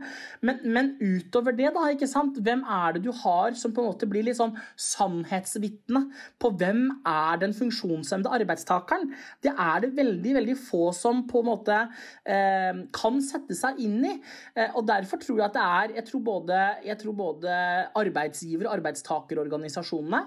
Men, 0.49 0.63
men, 0.65 0.91
utover 0.99 1.55
det, 1.57 1.71
da, 1.77 1.85
ikke 1.93 2.11
sant? 2.11 2.41
hvem 2.43 2.65
er 2.65 2.97
det 2.97 3.05
du 3.05 3.13
har 3.23 3.55
som 3.59 3.75
på 3.75 3.83
en 3.83 3.91
måte 3.93 4.09
blir 4.11 4.25
litt 4.27 4.39
sånn 4.39 4.57
sannhetsvitne 4.81 6.05
på 6.41 6.53
hvem 6.59 6.85
er 7.07 7.43
den 7.45 7.55
funksjonshemmede 7.57 8.33
arbeidstakeren? 8.41 9.13
Det 9.45 9.53
er 9.53 9.85
det 9.85 9.93
veldig, 9.99 10.35
veldig 10.41 10.59
få 10.65 10.91
som 10.97 11.23
på 11.29 11.45
en 11.45 11.51
måte 11.53 11.79
eh, 12.25 12.83
kan 12.95 13.23
sette 13.25 13.57
seg 13.59 13.79
inn 13.85 14.01
i. 14.09 14.17
Eh, 14.57 14.73
og 14.75 14.89
derfor 14.89 15.21
tror 15.23 15.43
jeg 15.43 15.47
at 15.51 15.58
er 15.61 15.95
jeg 15.99 16.07
tror, 16.09 16.23
både, 16.25 16.61
jeg 16.87 16.99
tror 17.03 17.17
både 17.19 17.59
arbeidsgiver- 17.99 18.69
og 18.69 18.77
arbeidstakerorganisasjonene 18.79 20.23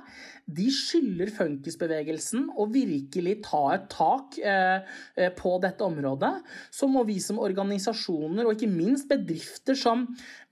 de 0.52 0.68
skylder 0.74 1.32
funkisbevegelsen 1.36 2.48
å 2.60 2.66
virkelig 2.72 3.38
ta 3.46 3.62
et 3.76 3.88
tak 3.92 4.38
eh, 4.42 5.30
på 5.38 5.54
dette 5.64 5.86
området. 5.86 6.32
Så 6.74 6.90
må 6.92 7.04
vi 7.08 7.20
som 7.24 7.40
organisasjoner, 7.42 8.46
og 8.46 8.56
ikke 8.56 8.72
minst 8.72 9.08
bedrifter 9.12 9.78
som 9.78 10.08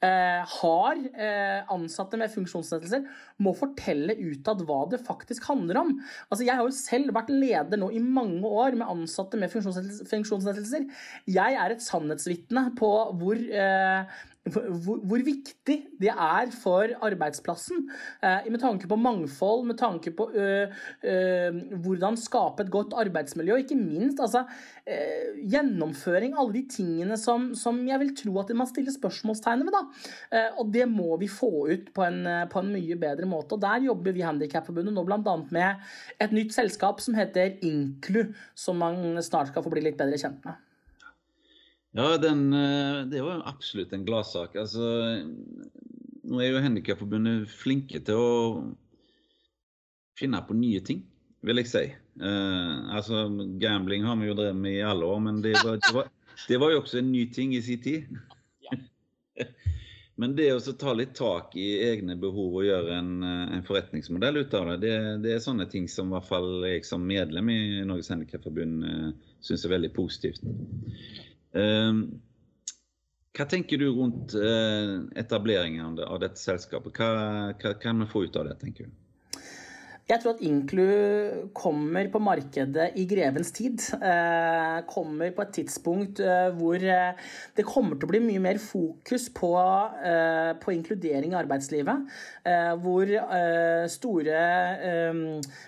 eh, 0.05 0.39
har 0.59 1.01
eh, 1.09 1.59
ansatte 1.73 2.19
med 2.21 2.31
funksjonsnedsettelser, 2.33 3.07
må 3.43 3.55
fortelle 3.57 4.15
utad 4.29 4.63
hva 4.67 4.83
det 4.91 5.01
faktisk 5.03 5.49
handler 5.49 5.81
om. 5.83 5.93
Altså, 6.29 6.45
jeg 6.45 6.55
har 6.55 6.65
jo 6.67 6.75
selv 6.75 7.15
vært 7.17 7.33
leder 7.33 7.81
nå 7.81 7.91
i 7.95 8.03
mange 8.03 8.47
år 8.47 8.77
med 8.79 8.89
ansatte 8.89 9.39
med 9.39 9.51
funksjonsnedsettelser. 9.51 10.87
Jeg 11.29 11.59
er 11.59 11.75
et 11.75 11.85
sannhetsvitne 11.85 12.69
på 12.79 12.93
hvor 13.19 13.39
eh, 13.39 14.19
hvor, 14.53 14.99
hvor, 15.03 15.23
viktig 15.25 15.77
det 16.01 16.11
er 16.11 16.51
for 16.55 16.91
arbeidsplassen. 17.05 17.85
Eh, 18.23 18.49
med 18.51 18.61
tanke 18.61 18.89
på 18.89 18.97
mangfold, 18.99 19.65
med 19.69 19.77
tanke 19.79 20.13
på 20.15 20.29
ø, 20.33 20.47
ø, 21.03 21.15
hvordan 21.83 22.17
skape 22.19 22.65
et 22.65 22.71
godt 22.73 22.95
arbeidsmiljø, 22.97 23.55
og 23.55 23.63
ikke 23.63 23.77
minst 23.79 24.21
altså, 24.23 24.45
ø, 24.87 24.99
gjennomføring, 25.51 26.37
alle 26.37 26.55
de 26.55 26.63
tingene 26.71 27.17
som, 27.19 27.51
som, 27.55 27.81
jeg 27.87 27.99
vil 28.03 28.15
tro 28.17 28.37
at 28.41 28.53
man 28.57 28.69
stiller 28.69 28.95
spørsmålstegn 28.95 29.65
ved. 29.67 29.75
Da. 29.75 30.45
og 30.59 30.71
det 30.73 30.87
må 30.89 31.17
vi 31.21 31.29
få 31.31 31.51
ut 31.69 31.91
på 31.95 32.05
en, 32.05 32.23
på 32.51 32.63
en 32.63 32.71
mye 32.73 32.97
bedre 32.99 33.27
måte. 33.29 33.55
og 33.55 33.63
Der 33.63 33.85
jobber 33.89 34.15
vi 34.15 34.23
i 34.23 34.27
Handikapforbundet 34.27 34.95
nå 34.95 35.05
bl.a. 35.07 35.35
med 35.53 35.91
et 36.21 36.33
nytt 36.35 36.55
selskap 36.55 37.03
som 37.03 37.17
heter 37.17 37.59
Inklu, 37.65 38.25
som 38.55 38.81
man 38.81 39.19
snart 39.23 39.53
skal 39.53 39.65
få 39.65 39.73
bli 39.73 39.85
litt 39.85 39.99
bedre 39.99 40.19
kjent 40.19 40.43
med. 40.47 40.57
Ja, 41.99 42.17
den, 42.17 42.53
eh, 42.53 43.05
det 43.11 43.21
var 43.25 43.41
absolutt 43.45 43.93
en 43.93 44.05
gladsak. 44.07 44.53
Altså, 44.55 44.79
nå 46.23 46.39
er 46.39 46.53
jo 46.53 46.61
Handikapforbundet 46.63 47.49
flinke 47.51 47.99
til 48.07 48.21
å 48.21 48.29
finne 50.19 50.39
på 50.47 50.55
nye 50.55 50.79
ting, 50.85 51.01
vil 51.43 51.59
jeg 51.59 51.71
si. 51.71 51.83
Uh, 52.19 52.87
altså, 52.95 53.25
Gambling 53.59 54.07
har 54.07 54.15
vi 54.19 54.29
jo 54.29 54.37
drevet 54.37 54.59
med 54.59 54.77
i 54.77 54.87
alle 54.87 55.07
år, 55.07 55.19
men 55.27 55.43
det 55.43 55.57
var, 55.59 55.79
det 55.79 55.93
var, 55.95 56.09
det 56.47 56.59
var 56.61 56.73
jo 56.73 56.81
også 56.81 57.01
en 57.01 57.11
ny 57.11 57.25
ting 57.35 57.55
i 57.55 57.61
sin 57.63 57.83
tid. 57.83 58.07
men 60.19 60.35
det 60.35 60.49
å 60.55 60.75
ta 60.79 60.95
litt 60.95 61.15
tak 61.19 61.55
i 61.59 61.69
egne 61.87 62.15
behov 62.19 62.61
og 62.61 62.67
gjøre 62.67 62.95
en, 62.95 63.13
eh, 63.23 63.55
en 63.57 63.65
forretningsmodell 63.67 64.41
ut 64.41 64.55
av 64.59 64.73
det, 64.73 64.77
det, 64.83 64.95
det, 65.23 65.35
er 65.35 65.43
sånne 65.43 65.67
ting 65.71 65.87
som 65.91 66.11
i 66.11 66.17
hvert 66.17 66.31
fall 66.31 66.51
jeg 66.67 66.83
som 66.87 67.07
medlem 67.07 67.51
i 67.51 67.61
Norges 67.87 68.11
Handikapforbund 68.11 68.87
uh, 68.87 69.33
syns 69.43 69.67
er 69.67 69.75
veldig 69.75 69.91
positivt. 69.95 70.47
Ehm, 71.57 72.01
hva 73.37 73.45
tenker 73.49 73.77
du 73.77 73.87
rundt 73.89 74.33
eh, 74.35 74.95
etableringen 75.21 75.99
av 76.03 76.19
dette 76.21 76.41
selskapet? 76.41 76.97
Hva, 76.97 77.53
hva 77.53 77.73
kan 77.81 78.03
vi 78.03 78.09
få 78.09 78.25
ut 78.27 78.35
av 78.39 78.49
det, 78.49 78.57
tenker 78.61 78.89
du? 78.89 78.97
Jeg 80.09 80.23
tror 80.23 80.33
at 80.33 80.39
Inclu 80.41 81.49
kommer 81.53 82.07
på 82.09 82.17
markedet 82.23 82.87
i 82.97 83.03
grevens 83.05 83.51
tid. 83.53 83.77
Eh, 83.93 84.79
kommer 84.89 85.29
på 85.37 85.43
et 85.43 85.51
tidspunkt 85.59 86.21
eh, 86.25 86.47
hvor 86.57 86.81
eh, 86.81 87.19
det 87.53 87.65
kommer 87.67 87.93
til 87.93 88.07
å 88.07 88.09
bli 88.15 88.21
mye 88.23 88.41
mer 88.41 88.57
fokus 88.57 89.27
på, 89.29 89.51
på 90.63 90.73
inkludering 90.73 91.35
i 91.35 91.37
arbeidslivet. 91.37 92.07
Hvor 92.81 93.11
store 93.91 94.39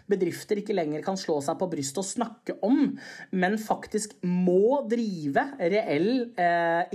bedrifter 0.10 0.62
ikke 0.62 0.76
lenger 0.76 1.04
kan 1.06 1.20
slå 1.20 1.38
seg 1.44 1.60
på 1.60 1.68
brystet 1.70 2.02
og 2.02 2.08
snakke 2.08 2.56
om, 2.66 2.96
men 3.36 3.58
faktisk 3.62 4.16
må 4.26 4.82
drive 4.90 5.44
reell 5.60 6.10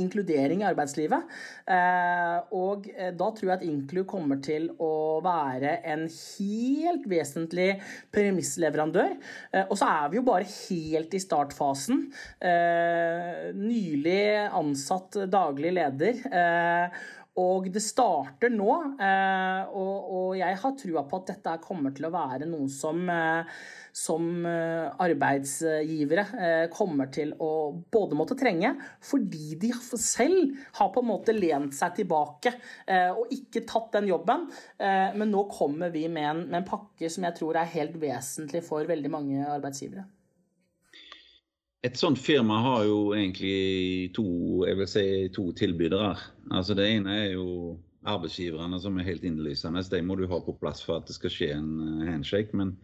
inkludering 0.00 0.64
i 0.64 0.68
arbeidslivet. 0.70 1.36
og 2.56 2.88
da 2.88 3.30
tror 3.36 3.50
jeg 3.50 3.56
at 3.58 3.66
Inclu 3.66 4.02
kommer 4.08 4.40
til 4.42 4.70
å 4.82 5.20
være 5.24 5.78
en 5.92 6.06
helt 6.08 7.06
vesentlig 7.10 7.35
vesentlig 7.36 7.76
premissleverandør. 8.14 9.16
Eh, 9.52 9.66
og 9.68 9.76
så 9.78 9.88
er 9.90 10.10
vi 10.10 10.20
jo 10.20 10.26
bare 10.26 10.48
helt 10.48 11.14
i 11.14 11.20
startfasen. 11.22 12.06
Eh, 12.40 13.52
nylig 13.54 14.48
ansatt 14.50 15.20
daglig 15.30 15.74
leder. 15.76 16.24
Eh, 16.32 16.88
og 17.36 17.68
det 17.68 17.82
starter 17.84 18.48
nå, 18.48 18.72
og 19.76 20.30
jeg 20.38 20.56
har 20.56 20.72
trua 20.80 21.02
på 21.04 21.18
at 21.20 21.34
dette 21.34 21.58
kommer 21.60 21.92
til 21.92 22.06
å 22.08 22.12
være 22.14 22.48
noe 22.48 22.64
som 22.72 23.02
som 23.96 24.46
eh, 24.46 24.90
arbeidsgivere 25.00 26.24
eh, 26.36 26.64
kommer 26.72 27.08
til 27.12 27.30
å 27.40 27.50
både 27.92 28.18
måtte 28.18 28.36
trenge, 28.36 28.74
fordi 29.00 29.56
de 29.62 29.70
selv 29.96 30.52
har 30.76 30.90
på 30.92 31.00
en 31.00 31.08
måte 31.08 31.32
lent 31.32 31.72
seg 31.74 31.94
tilbake 32.02 32.52
eh, 32.52 33.08
og 33.08 33.32
ikke 33.32 33.64
tatt 33.64 33.94
den 33.96 34.10
jobben. 34.10 34.44
Men 34.76 35.30
nå 35.32 35.46
kommer 35.48 35.90
vi 35.94 36.04
med 36.12 36.28
en, 36.28 36.42
med 36.50 36.58
en 36.60 36.68
pakke 36.68 37.08
som 37.12 37.24
jeg 37.24 37.38
tror 37.38 37.56
er 37.56 37.72
helt 37.72 37.96
vesentlig 38.00 38.60
for 38.66 38.84
veldig 38.88 39.10
mange 39.12 39.46
arbeidsgivere. 39.48 40.04
Et 41.86 41.96
sånt 41.96 42.18
firma 42.20 42.58
har 42.64 42.84
jo 42.88 43.00
egentlig 43.14 44.10
to, 44.16 44.26
jeg 44.66 44.78
vil 44.80 44.90
si, 44.90 45.06
to 45.32 45.48
tilbydere. 45.56 46.12
Altså 46.50 46.76
Det 46.76 46.88
ene 46.98 47.16
er 47.22 47.28
jo 47.36 47.76
arbeidsgiverne 48.06 48.80
som 48.82 48.98
er 48.98 49.08
helt 49.08 49.24
innlysende. 49.24 49.84
De 49.88 50.04
må 50.04 50.18
du 50.18 50.26
ha 50.28 50.40
på 50.42 50.56
plass 50.60 50.84
for 50.84 51.00
at 51.00 51.08
det 51.08 51.16
skal 51.16 51.32
skje 51.32 51.52
en 51.56 51.76
handshake. 52.10 52.52
Men 52.58 52.76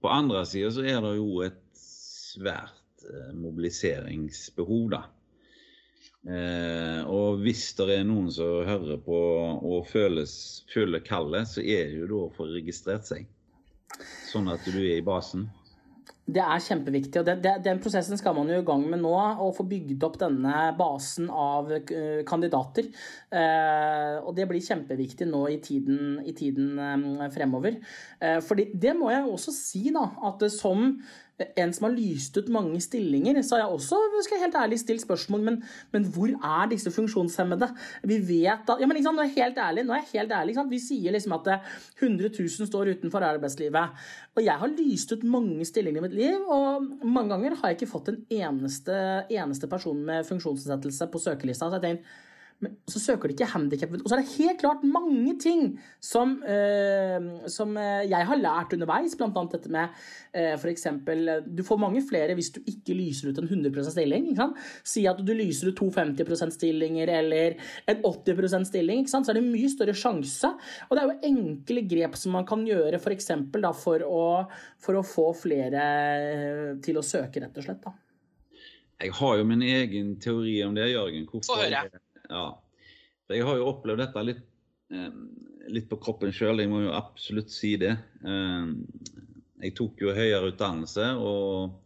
på 0.00 0.10
andre 0.12 0.44
sida 0.48 0.70
så 0.74 0.84
er 0.86 1.00
det 1.04 1.14
jo 1.18 1.42
et 1.44 1.60
svært 1.76 3.04
eh, 3.04 3.32
mobiliseringsbehov, 3.36 4.84
da. 4.94 5.02
Eh, 6.28 7.00
og 7.08 7.40
hvis 7.44 7.70
det 7.78 7.88
er 7.94 8.08
noen 8.08 8.28
som 8.32 8.64
hører 8.68 9.00
på 9.04 9.20
og 9.56 9.86
føles, 9.88 10.34
føler 10.72 11.04
kallet, 11.04 11.48
så 11.48 11.64
er 11.64 11.92
det 11.92 12.02
jo 12.02 12.10
da 12.10 12.20
å 12.26 12.34
få 12.36 12.48
registrert 12.52 13.08
seg. 13.08 13.28
Sånn 14.30 14.50
at 14.52 14.64
du 14.68 14.78
er 14.80 14.98
i 14.98 15.04
basen. 15.04 15.48
Det 16.26 16.42
er 16.42 16.62
kjempeviktig. 16.62 17.20
og 17.20 17.26
det, 17.26 17.36
det, 17.42 17.54
Den 17.64 17.80
prosessen 17.82 18.18
skal 18.20 18.34
man 18.36 18.50
jo 18.52 18.60
i 18.60 18.66
gang 18.66 18.84
med 18.86 19.00
nå. 19.02 19.14
Å 19.14 19.48
få 19.56 19.64
bygd 19.66 20.04
opp 20.06 20.18
denne 20.20 20.68
basen 20.78 21.30
av 21.32 21.72
uh, 21.72 22.20
kandidater. 22.28 22.90
Uh, 23.32 24.20
og 24.22 24.34
det 24.36 24.46
blir 24.50 24.62
kjempeviktig 24.62 25.26
nå 25.30 25.46
i 25.50 25.58
tiden, 25.64 26.20
i 26.22 26.36
tiden 26.36 26.78
um, 26.78 27.24
fremover. 27.34 27.80
Fordi 28.46 28.68
det 28.76 28.92
må 28.98 29.08
jeg 29.10 29.26
også 29.26 29.52
si, 29.54 29.88
da, 29.94 30.04
at 30.28 30.44
som 30.52 30.92
en 31.40 31.72
som 31.74 31.86
har 31.86 31.94
lyst 31.96 32.36
ut 32.36 32.48
mange 32.52 32.80
stillinger, 32.82 33.40
så 33.42 33.56
har 33.56 33.64
jeg 33.64 33.78
også 33.78 33.98
skal 34.24 34.36
jeg 34.36 34.44
helt 34.46 34.58
ærlig 34.60 34.78
stilt 34.80 35.04
spørsmål 35.04 35.44
men, 35.46 35.58
men 35.94 36.06
hvor 36.14 36.30
er 36.30 36.70
disse 36.70 36.92
funksjonshemmede? 36.92 37.70
Vi 38.06 38.18
vet 38.28 38.68
at, 38.68 38.80
ja, 38.80 38.88
men 38.88 38.98
liksom, 38.98 39.16
nå 39.16 39.24
er 39.24 39.30
jeg 39.30 39.46
helt 39.46 39.60
ærlig, 39.64 39.84
nå 39.86 39.96
er 39.96 40.02
jeg 40.02 40.20
helt 40.20 40.34
ærlig 40.38 40.56
Vi 40.70 40.80
sier 40.82 41.14
liksom 41.14 41.36
at 41.38 41.52
100 42.00 42.30
000 42.38 42.70
står 42.70 42.92
utenfor 42.94 43.24
arbeidslivet. 43.24 44.00
Og 44.36 44.44
jeg 44.44 44.56
har 44.62 44.74
lyst 44.76 45.12
ut 45.12 45.24
mange 45.24 45.64
stillinger 45.68 46.02
i 46.02 46.06
mitt 46.06 46.16
liv, 46.16 46.48
og 46.48 46.86
mange 47.04 47.34
ganger 47.34 47.56
har 47.60 47.70
jeg 47.70 47.80
ikke 47.80 47.92
fått 47.92 48.12
en 48.12 48.20
eneste, 48.30 48.96
eneste 49.30 49.68
person 49.70 49.98
med 50.06 50.26
funksjonsnedsettelse 50.28 51.08
på 51.10 51.22
søkelista. 51.22 51.70
så 51.70 51.80
jeg 51.80 51.86
tenker 51.86 52.28
men 52.60 52.74
så 52.90 53.00
søker 53.00 53.30
de 53.30 53.34
ikke 53.36 53.48
handikap. 53.54 53.92
Og 53.96 54.08
så 54.10 54.16
er 54.16 54.20
det 54.20 54.34
helt 54.36 54.60
klart 54.60 54.82
mange 54.84 55.32
ting 55.40 55.78
som, 56.04 56.34
øh, 56.44 57.28
som 57.48 57.72
eh, 57.80 58.04
jeg 58.10 58.26
har 58.28 58.40
lært 58.40 58.74
underveis, 58.76 59.16
bl.a. 59.16 59.44
dette 59.52 59.72
med 59.72 59.94
øh, 60.36 60.56
f.eks. 60.60 60.86
Du 61.48 61.62
får 61.64 61.80
mange 61.80 62.02
flere 62.04 62.36
hvis 62.36 62.52
du 62.52 62.60
ikke 62.68 62.96
lyser 62.98 63.30
ut 63.30 63.40
en 63.40 63.48
100 63.48 63.86
stilling. 63.94 64.28
Si 64.84 65.06
at 65.08 65.22
du 65.24 65.32
lyser 65.32 65.70
ut 65.70 65.78
to 65.80 65.88
50 65.94 66.52
stillinger 66.58 67.14
eller 67.20 67.56
en 67.88 68.04
80% 68.04 68.68
stilling, 68.68 69.08
så 69.08 69.22
er 69.24 69.40
det 69.40 69.46
mye 69.46 69.72
større 69.72 69.96
sjanse. 69.96 70.52
Og 70.88 70.96
det 70.96 71.02
er 71.02 71.08
jo 71.08 71.32
enkle 71.32 71.86
grep 71.88 72.20
som 72.20 72.36
man 72.36 72.48
kan 72.48 72.66
gjøre 72.68 73.00
for, 73.00 73.16
eksempel, 73.16 73.64
da, 73.64 73.72
for, 73.72 74.04
å, 74.04 74.44
for 74.84 75.00
å 75.00 75.06
få 75.06 75.30
flere 75.46 76.76
til 76.84 77.00
å 77.00 77.06
søke, 77.06 77.40
rett 77.40 77.56
og 77.56 77.68
slett. 77.70 77.82
Da. 77.88 77.96
Jeg 79.00 79.16
har 79.16 79.40
jo 79.40 79.48
min 79.48 79.64
egen 79.64 80.14
teori 80.20 80.58
om 80.66 80.76
det, 80.76 80.90
Jørgen. 80.92 81.24
Få 81.32 81.56
høre. 81.62 81.86
Ja. 82.30 82.46
For 83.26 83.36
jeg 83.36 83.46
har 83.46 83.58
jo 83.58 83.68
opplevd 83.72 84.04
dette 84.04 84.24
litt, 84.26 84.42
eh, 84.94 85.12
litt 85.70 85.90
på 85.90 86.00
kroppen 86.02 86.32
sjøl, 86.34 86.62
jeg 86.62 86.70
må 86.70 86.84
jo 86.84 86.96
absolutt 86.96 87.52
si 87.52 87.76
det. 87.80 87.96
Eh, 88.24 88.72
jeg 89.60 89.76
tok 89.76 90.00
jo 90.00 90.16
høyere 90.16 90.50
utdannelse 90.54 91.12
og 91.20 91.80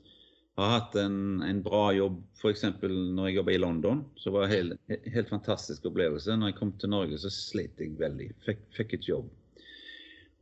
har 0.54 0.70
hatt 0.76 0.94
en, 1.00 1.42
en 1.42 1.62
bra 1.64 1.88
jobb 1.96 2.20
f.eks. 2.38 2.62
når 2.78 3.28
jeg 3.28 3.38
jobba 3.40 3.54
i 3.54 3.62
London. 3.62 4.04
Så 4.20 4.30
var 4.30 4.46
det 4.46 4.59
en 4.61 4.76
helt, 4.87 5.09
helt 5.16 5.33
fantastisk 5.33 5.88
opplevelse. 5.90 6.37
Når 6.38 6.52
jeg 6.52 6.59
kom 6.61 6.70
til 6.78 6.92
Norge, 6.92 7.18
så 7.18 7.33
slet 7.33 7.80
jeg 7.83 7.96
veldig. 7.98 8.28
Fikk, 8.46 8.62
fikk 8.76 8.94
et 8.98 9.09
jobb. 9.09 9.33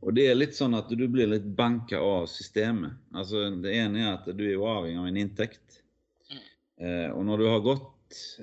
Og 0.03 0.13
det 0.17 0.27
er 0.27 0.37
litt 0.37 0.55
sånn 0.57 0.75
at 0.75 0.91
du 0.91 1.05
blir 1.07 1.29
litt 1.31 1.47
banka 1.57 2.01
av 2.03 2.27
systemet. 2.29 2.99
Altså, 3.15 3.47
det 3.63 3.73
ene 3.79 4.03
er 4.03 4.11
at 4.17 4.27
du 4.35 4.43
er 4.45 4.57
jo 4.57 4.67
avhengig 4.67 4.99
av 4.99 5.09
en 5.09 5.19
inntekt. 5.21 5.79
Mm. 6.27 6.41
Eh, 6.83 7.09
og 7.15 7.23
når 7.29 7.41
du 7.41 7.47
har 7.49 7.65
gått 7.65 7.89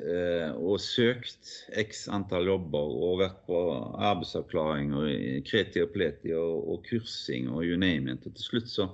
eh, 0.00 0.50
og 0.56 0.80
søkt 0.83 1.50
x 1.78 2.06
antall 2.12 2.48
jobber 2.50 2.92
og 3.06 3.20
vært 3.22 3.38
på 3.46 3.61
arbeidsavklaring 3.98 4.92
og 4.96 5.09
kreti 5.48 5.83
og 5.85 5.92
pleti 5.94 6.35
og, 6.37 6.66
og, 6.74 6.83
kursing 6.88 7.48
og 7.52 7.64
you 7.66 7.78
name 7.80 8.12
it. 8.12 8.26
Og 8.26 8.37
til 8.37 8.46
slutt 8.46 8.70
så, 8.72 8.88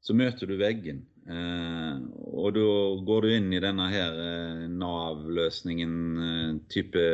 så 0.00 0.16
møter 0.16 0.50
du 0.50 0.56
veggen. 0.60 1.04
Eh, 1.26 2.02
og 2.32 2.52
da 2.54 2.66
går 3.08 3.26
du 3.26 3.34
inn 3.34 3.48
i 3.54 3.62
denne 3.62 3.88
her 3.92 4.20
eh, 4.24 4.66
Nav-løsningen 4.72 5.96
eh, 6.26 6.52
type 6.72 7.06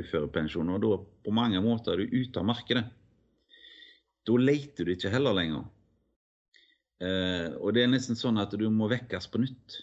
uførepensjon. 0.00 0.72
Og 0.76 0.86
da 0.86 0.96
på 1.26 1.36
mange 1.36 1.62
måter 1.64 1.94
er 1.94 2.04
du 2.04 2.16
ute 2.22 2.42
av 2.42 2.48
markedet. 2.50 2.86
Da 4.26 4.40
leter 4.40 4.86
du 4.86 4.94
ikke 4.94 5.12
heller 5.12 5.36
lenger. 5.36 5.68
Eh, 7.00 7.54
og 7.56 7.72
det 7.72 7.86
er 7.86 7.94
nesten 7.94 8.18
sånn 8.18 8.40
at 8.42 8.52
du 8.58 8.66
må 8.72 8.90
vekkes 8.90 9.30
på 9.32 9.40
nytt. 9.40 9.80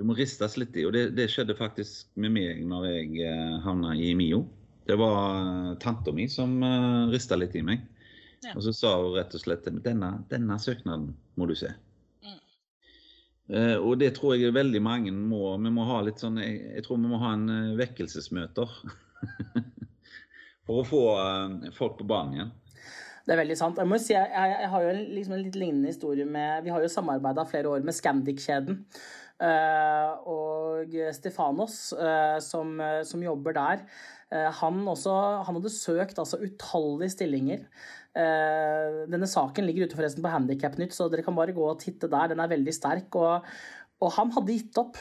Du 0.00 0.06
må 0.08 0.14
ristes 0.16 0.54
litt 0.56 0.72
i. 0.80 0.86
Og 0.88 0.94
det, 0.96 1.10
det 1.12 1.26
skjedde 1.28 1.52
faktisk 1.58 2.08
med 2.16 2.32
meg 2.32 2.62
når 2.64 2.86
jeg 2.88 3.26
eh, 3.28 3.56
havna 3.60 3.92
i 3.92 4.14
MIO. 4.16 4.46
Det 4.88 4.96
var 4.96 5.18
uh, 5.44 5.74
tanta 5.78 6.14
mi 6.16 6.24
som 6.32 6.54
uh, 6.64 7.10
rista 7.12 7.36
litt 7.36 7.52
i 7.54 7.60
meg. 7.62 7.82
Ja. 8.40 8.54
Og 8.54 8.64
så 8.64 8.72
sa 8.72 8.94
hun 8.96 9.12
rett 9.18 9.36
og 9.36 9.42
slett 9.42 9.68
denne, 9.84 10.08
denne 10.32 10.56
søknaden 10.56 11.10
må 11.36 11.50
du 11.50 11.52
se. 11.60 11.74
Mm. 12.24 12.38
Uh, 13.52 13.76
og 13.76 14.00
det 14.00 14.14
tror 14.16 14.38
jeg 14.40 14.56
veldig 14.56 14.80
mange 14.88 15.12
må. 15.12 15.52
Vi 15.60 15.74
må 15.76 15.84
ha 15.90 16.00
litt 16.06 16.24
sånn 16.24 16.40
Jeg, 16.40 16.56
jeg 16.78 16.86
tror 16.88 17.02
vi 17.04 17.12
må 17.12 17.20
ha 17.20 17.34
en 17.36 17.46
uh, 17.52 17.76
vekkelsesmøter. 17.82 18.74
For 20.64 20.80
å 20.80 20.88
få 20.88 21.04
uh, 21.20 21.70
folk 21.76 22.00
på 22.00 22.08
banen 22.08 22.40
igjen. 22.40 22.56
Det 23.28 23.36
er 23.36 23.44
veldig 23.44 23.60
sant. 23.60 23.76
Jeg 23.78 23.92
må 23.92 24.00
si, 24.00 24.16
jeg, 24.16 24.32
jeg 24.32 24.68
har 24.72 24.88
jo 24.88 24.92
liksom 24.96 25.36
en 25.36 25.44
litt 25.44 25.60
lignende 25.60 25.92
historie 25.92 26.24
med 26.24 26.64
Vi 26.64 26.72
har 26.72 26.80
jo 26.80 26.88
samarbeida 26.90 27.44
flere 27.52 27.76
år 27.76 27.84
med 27.84 28.00
Scandic-kjeden. 28.00 28.86
Eh, 29.40 30.28
og 30.28 30.92
Stefanos, 31.16 31.78
eh, 31.96 32.36
som, 32.44 32.74
eh, 32.80 33.00
som 33.08 33.22
jobber 33.24 33.56
der, 33.56 33.84
han, 34.30 34.84
også, 34.86 35.10
han 35.42 35.56
hadde 35.56 35.72
søkt 35.74 36.20
altså 36.22 36.38
utallige 36.38 37.10
stillinger. 37.16 37.64
Denne 38.14 39.26
saken 39.26 39.66
ligger 39.66 39.88
ute 39.88 39.98
forresten 39.98 40.22
på 40.22 40.30
Handikapnytt, 40.30 40.94
så 40.94 41.08
dere 41.10 41.24
kan 41.26 41.34
bare 41.34 41.50
gå 41.56 41.64
og 41.66 41.80
titte 41.82 42.06
der. 42.06 42.30
Den 42.30 42.38
er 42.38 42.52
veldig 42.52 42.74
sterk. 42.76 43.18
og 43.18 43.48
og 44.00 44.14
han 44.14 44.30
hadde 44.32 44.54
gitt 44.54 44.78
opp. 44.80 44.96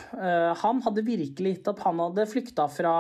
Han 0.64 0.82
hadde 0.84 1.06
virkelig 1.08 1.54
gitt 1.54 1.70
opp. 1.72 1.84
Han 1.86 2.02
hadde 2.02 2.26
flykta 2.28 2.66
fra, 2.68 2.96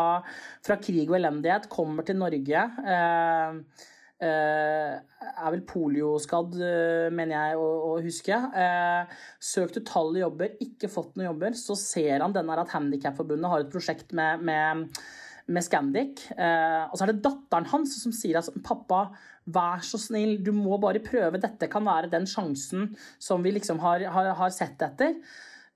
fra 0.63 0.77
krig 0.79 1.09
og 1.09 1.17
elendighet, 1.17 1.65
kommer 1.73 2.05
til 2.07 2.21
Norge. 2.21 2.61
Eh, 2.93 3.89
er 4.27 5.53
vel 5.53 5.63
polioskadd, 5.67 6.57
eh, 6.59 7.07
mener 7.13 7.35
jeg 7.35 7.61
å, 7.61 7.69
å 7.87 7.93
huske. 8.03 8.35
Eh, 8.35 9.15
søkt 9.51 9.79
utallige 9.79 10.25
jobber, 10.25 10.53
ikke 10.65 10.91
fått 10.91 11.15
noen 11.15 11.29
jobber. 11.29 11.57
Så 11.59 11.77
ser 11.79 12.25
han 12.25 12.35
denne 12.35 12.59
at 12.59 12.75
Handikapforbundet 12.75 13.53
har 13.53 13.65
et 13.65 13.71
prosjekt 13.71 14.13
med, 14.17 14.43
med, 14.45 15.01
med 15.47 15.65
Scandic. 15.65 16.25
og 16.35 16.95
så 16.95 17.05
er 17.05 17.13
det 17.13 17.23
datteren 17.25 17.69
hans 17.71 17.95
som 18.03 18.13
sier 18.15 18.41
at 18.41 18.49
pappa, 18.65 19.07
vær 19.49 19.81
så 19.85 19.97
snill, 19.97 20.37
du 20.43 20.51
må 20.53 20.77
bare 20.81 21.01
prøve. 21.01 21.41
Dette 21.41 21.69
kan 21.71 21.87
være 21.87 22.11
den 22.11 22.27
sjansen 22.29 22.91
som 23.17 23.41
vi 23.45 23.55
liksom 23.55 23.79
har, 23.81 24.03
har, 24.13 24.33
har 24.37 24.53
sett 24.53 24.81
etter. 24.85 25.15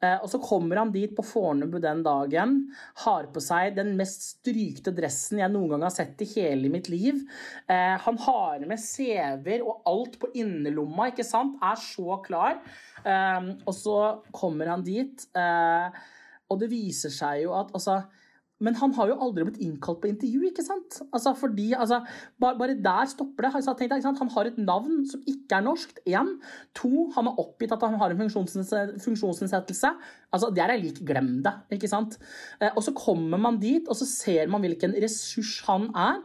Eh, 0.04 0.18
og 0.20 0.30
så 0.32 0.40
kommer 0.44 0.82
han 0.82 0.92
dit 0.94 1.14
på 1.16 1.24
Fornebu 1.26 1.80
den 1.84 2.04
dagen, 2.06 2.56
har 3.06 3.30
på 3.34 3.44
seg 3.44 3.78
den 3.78 3.94
mest 4.00 4.26
strykte 4.34 4.94
dressen 4.96 5.40
jeg 5.40 5.54
noen 5.54 5.76
gang 5.76 5.86
har 5.88 5.94
sett 5.96 6.24
i 6.26 6.30
hele 6.36 6.72
mitt 6.74 6.90
liv. 6.92 7.22
Eh, 7.72 7.96
han 8.06 8.20
har 8.26 8.66
med 8.68 8.82
CV-er 8.82 9.64
og 9.64 9.86
alt 9.90 10.20
på 10.22 10.32
innerlomma, 10.40 11.12
ikke 11.12 11.28
sant? 11.28 11.56
Er 11.64 11.80
så 11.80 12.20
klar. 12.26 12.60
Eh, 13.04 13.54
og 13.64 13.78
så 13.78 14.00
kommer 14.36 14.74
han 14.74 14.84
dit, 14.86 15.28
og 15.34 16.60
det 16.60 16.70
viser 16.70 17.12
seg 17.14 17.46
jo 17.46 17.56
at 17.58 17.72
altså 17.74 18.02
men 18.64 18.78
han 18.80 18.94
har 18.98 19.12
jo 19.12 19.20
aldri 19.26 19.46
blitt 19.48 19.62
innkalt 19.64 20.00
på 20.04 20.10
intervju, 20.10 20.42
ikke 20.50 20.66
sant? 20.66 21.02
Altså, 21.12 21.34
fordi, 21.38 21.74
altså, 21.76 22.00
bare, 22.42 22.58
bare, 22.60 22.78
der 22.80 23.10
stopper 23.12 23.50
det. 23.50 23.54
Jeg 23.60 23.78
tenkt, 23.92 24.08
han 24.24 24.34
har 24.36 24.50
et 24.50 24.60
navn 24.62 25.04
som 25.10 25.24
ikke 25.30 25.60
er 25.60 25.68
norsk. 25.68 26.00
Én. 26.08 26.36
To, 26.80 27.10
han 27.16 27.30
har 27.30 27.40
oppgitt 27.42 27.74
at 27.76 27.84
han 27.84 28.00
har 28.00 28.14
en 28.14 28.24
funksjonsnedsettelse. 28.24 29.94
Altså, 30.34 30.50
det 30.50 30.64
er 30.64 30.74
jeg 30.74 30.84
lik 30.84 31.04
glem 31.06 31.36
det, 31.46 31.54
ikke 31.76 31.90
sant? 31.92 32.18
Eh, 32.60 32.72
og 32.72 32.82
så 32.86 32.96
kommer 32.98 33.42
man 33.42 33.60
dit, 33.62 33.86
og 33.86 33.98
så 34.00 34.08
ser 34.10 34.50
man 34.50 34.64
hvilken 34.64 34.96
ressurs 35.04 35.60
han 35.68 35.90
er. 35.92 36.24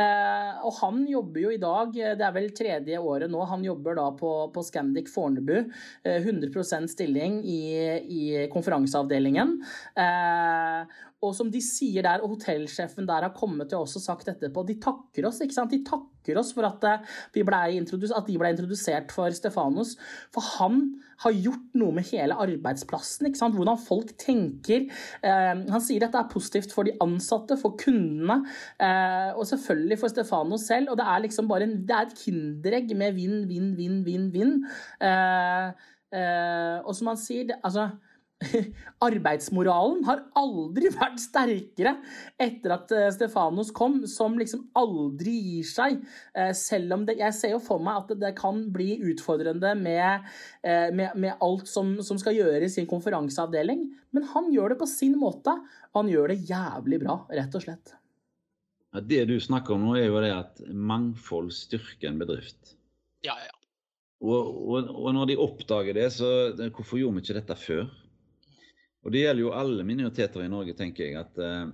Eh, 0.00 0.62
og 0.64 0.72
han 0.78 1.02
jobber 1.10 1.42
jo 1.44 1.52
i 1.52 1.60
dag, 1.60 1.92
det 1.92 2.24
er 2.24 2.34
vel 2.34 2.48
tredje 2.56 3.00
året 3.02 3.30
nå, 3.32 3.42
han 3.50 3.64
jobber 3.66 3.98
da 3.98 4.06
på, 4.16 4.32
på 4.54 4.64
Scandic 4.64 5.10
Fornebu. 5.12 5.58
Eh, 6.06 6.20
100 6.22 6.88
stilling 6.90 7.40
i, 7.44 7.60
i 8.00 8.22
konferanseavdelingen. 8.52 9.58
Eh, 9.98 10.98
og 11.20 11.34
som 11.36 11.50
de 11.52 11.60
sier 11.60 12.04
der, 12.06 12.22
og 12.24 12.36
hotellsjefen 12.36 13.08
der 13.08 13.26
har 13.26 13.34
kommet 13.36 13.68
til 13.68 13.82
oss 13.82 13.98
og 13.98 14.04
sagt 14.04 14.30
etterpå, 14.32 14.64
de 14.64 14.78
takker 14.80 15.26
oss 15.28 15.42
ikke 15.44 15.56
sant? 15.56 15.74
De 15.74 15.82
takker 15.84 16.38
oss 16.40 16.54
for 16.56 16.64
at, 16.64 16.84
eh, 16.88 17.04
vi 17.34 17.44
ble 17.44 17.60
at 17.60 18.26
de 18.28 18.38
ble 18.40 18.52
introdusert 18.54 19.12
for 19.12 19.28
Stefanos. 19.36 19.96
For 20.32 20.46
han 20.56 20.80
har 21.20 21.36
gjort 21.36 21.76
noe 21.76 21.92
med 21.92 22.08
hele 22.08 22.38
arbeidsplassen. 22.40 23.28
ikke 23.28 23.40
sant? 23.42 23.54
Hvordan 23.54 23.76
folk 23.76 24.16
tenker. 24.16 24.88
Eh, 25.22 25.54
han 25.68 25.84
sier 25.84 26.00
dette 26.00 26.16
er 26.16 26.32
positivt 26.32 26.72
for 26.72 26.88
de 26.88 26.96
ansatte, 27.04 27.58
for 27.60 27.76
kundene, 27.76 28.40
eh, 28.80 29.36
og 29.36 29.44
selvfølgelig 29.44 29.98
for 30.00 30.08
Stefanos 30.08 30.66
selv. 30.66 30.90
Og 30.90 30.96
det 30.96 31.06
er 31.06 31.20
liksom 31.20 31.48
bare 31.48 31.68
en, 31.68 31.84
det 31.84 31.96
er 31.96 32.08
et 32.08 32.16
kinderegg 32.24 32.96
med 32.96 33.12
vinn, 33.14 33.48
vinn, 33.48 33.76
vinn, 33.76 34.04
vinn, 34.04 34.30
vinn. 34.32 34.64
Eh, 35.00 35.72
eh 36.16 36.78
og 36.80 36.94
som 36.96 37.12
han 37.12 37.16
sier, 37.20 37.44
det, 37.46 37.60
altså 37.62 37.90
arbeidsmoralen 39.06 40.04
har 40.06 40.22
aldri 40.38 40.90
vært 40.94 41.20
sterkere 41.20 41.94
etter 42.40 42.74
at 42.74 42.94
eh, 42.96 43.08
Stefanos 43.14 43.72
kom, 43.76 44.00
som 44.08 44.38
liksom 44.40 44.66
aldri 44.78 45.34
gir 45.36 45.68
seg. 45.68 46.00
Eh, 46.34 46.52
selv 46.56 46.96
om 46.96 47.06
det, 47.08 47.18
jeg 47.20 47.36
ser 47.36 47.54
jo 47.54 47.60
for 47.62 47.82
meg 47.84 48.02
at 48.02 48.14
det 48.22 48.32
kan 48.38 48.62
bli 48.72 48.94
utfordrende 49.12 49.74
med, 49.78 50.26
eh, 50.64 50.88
med, 50.94 51.16
med 51.20 51.44
alt 51.44 51.68
som, 51.70 51.98
som, 52.06 52.20
skal 52.20 52.38
gjøres 52.38 52.78
i 52.78 52.84
en 52.84 52.90
konferanseavdeling. 52.90 53.86
Men 54.16 54.28
han 54.32 54.50
gjør 54.54 54.74
det 54.74 54.80
på 54.80 54.90
sin 54.90 55.18
måte, 55.20 55.54
og 55.92 56.02
han 56.02 56.12
gjør 56.12 56.32
det 56.32 56.42
jævlig 56.48 57.02
bra, 57.04 57.20
rett 57.36 57.56
og 57.56 57.66
slett. 57.66 57.96
Ja, 58.90 59.04
det 59.06 59.24
du 59.30 59.36
snakker 59.38 59.76
om 59.76 59.84
nå, 59.86 59.94
er 60.00 60.08
jo 60.08 60.20
det 60.24 60.34
at 60.34 60.60
mangfold 60.66 61.52
styrker 61.54 62.10
en 62.10 62.18
bedrift. 62.18 62.74
Ja, 63.22 63.36
ja. 63.38 63.54
Og, 64.20 64.48
og, 64.68 64.88
og 64.90 65.14
når 65.16 65.30
de 65.30 65.40
oppdager 65.40 65.96
det, 65.96 66.10
så 66.12 66.52
hvorfor 66.74 66.98
gjorde 67.00 67.20
vi 67.20 67.22
ikke 67.24 67.36
dette 67.38 67.56
før? 67.56 67.86
Og 69.04 69.12
Det 69.12 69.22
gjelder 69.22 69.44
jo 69.44 69.54
alle 69.56 69.86
minoriteter 69.86 70.44
i 70.44 70.50
Norge, 70.52 70.74
tenker 70.76 71.06
jeg. 71.06 71.16
at 71.20 71.40
eh, 71.40 71.70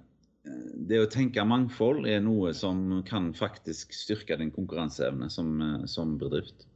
Det 0.88 1.00
å 1.02 1.10
tenke 1.10 1.44
mangfold 1.46 2.06
er 2.06 2.22
noe 2.22 2.52
som 2.54 3.02
kan 3.08 3.32
faktisk 3.34 3.94
styrke 3.96 4.38
din 4.38 4.52
konkurranseevne 4.54 5.28
som, 5.32 5.56
uh, 5.58 5.84
som 5.90 6.14
bedrift. 6.20 6.68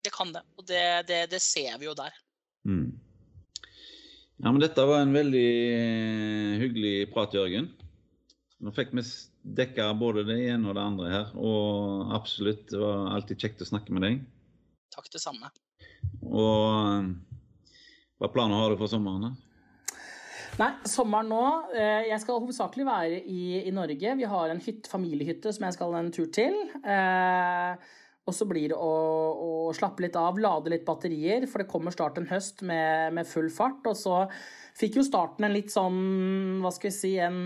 Det 0.00 0.12
kan 0.14 0.32
det, 0.32 0.40
og 0.56 0.64
det, 0.70 0.84
det, 1.10 1.26
det 1.34 1.42
ser 1.44 1.76
vi 1.80 1.90
jo 1.90 1.96
der. 1.98 2.14
Mm. 2.64 2.96
Ja, 4.40 4.48
men 4.48 4.62
Dette 4.62 4.86
var 4.88 5.04
en 5.04 5.12
veldig 5.12 5.50
uh, 5.76 6.54
hyggelig 6.62 6.94
prat, 7.12 7.36
Jørgen. 7.36 7.68
Nå 8.60 8.72
fikk 8.76 8.94
vi 8.96 9.04
dekka 9.56 9.90
både 9.96 10.24
det 10.28 10.38
ene 10.52 10.68
og 10.68 10.76
det 10.76 10.84
andre 10.84 11.12
her. 11.12 11.28
Og 11.36 12.14
absolutt, 12.16 12.66
det 12.72 12.80
var 12.80 13.12
alltid 13.18 13.44
kjekt 13.44 13.64
å 13.64 13.68
snakke 13.68 13.92
med 13.96 14.04
deg. 14.04 14.24
Takk, 14.96 15.12
det 15.12 15.20
samme. 15.20 15.52
Og 16.24 17.12
hva 18.20 18.28
planer 18.32 18.60
har 18.60 18.72
du 18.72 18.80
for 18.80 18.90
sommeren? 18.92 19.36
Nei, 20.60 20.74
sommeren 20.88 21.30
nå 21.30 21.44
eh, 21.72 22.10
Jeg 22.10 22.20
skal 22.20 22.42
hovedsakelig 22.42 22.84
være 22.84 23.22
i, 23.22 23.62
i 23.64 23.72
Norge. 23.72 24.12
Vi 24.18 24.28
har 24.28 24.52
en 24.52 24.60
hytte, 24.60 24.90
familiehytte 24.92 25.54
som 25.56 25.64
jeg 25.64 25.76
skal 25.78 25.96
en 25.96 26.12
tur 26.12 26.28
til. 26.34 26.58
Eh, 26.84 27.96
og 28.28 28.36
så 28.36 28.44
blir 28.46 28.68
det 28.70 28.76
å, 28.76 28.90
å, 29.40 29.50
slappe 29.74 30.04
litt 30.04 30.18
av, 30.20 30.36
lade 30.38 30.70
litt 30.70 30.84
batterier, 30.86 31.46
for 31.48 31.62
det 31.62 31.70
kommer 31.70 31.94
start 31.94 32.20
en 32.20 32.28
høst 32.28 32.60
med, 32.66 33.16
med, 33.16 33.28
full 33.30 33.48
fart. 33.50 33.88
Og 33.88 33.96
så 33.96 34.20
fikk 34.76 35.00
jo 35.00 35.06
starten 35.06 35.48
en 35.48 35.56
litt 35.56 35.72
sånn, 35.72 36.60
hva 36.60 36.74
skal 36.76 36.90
vi 36.90 36.98
si, 36.98 37.14
en 37.24 37.40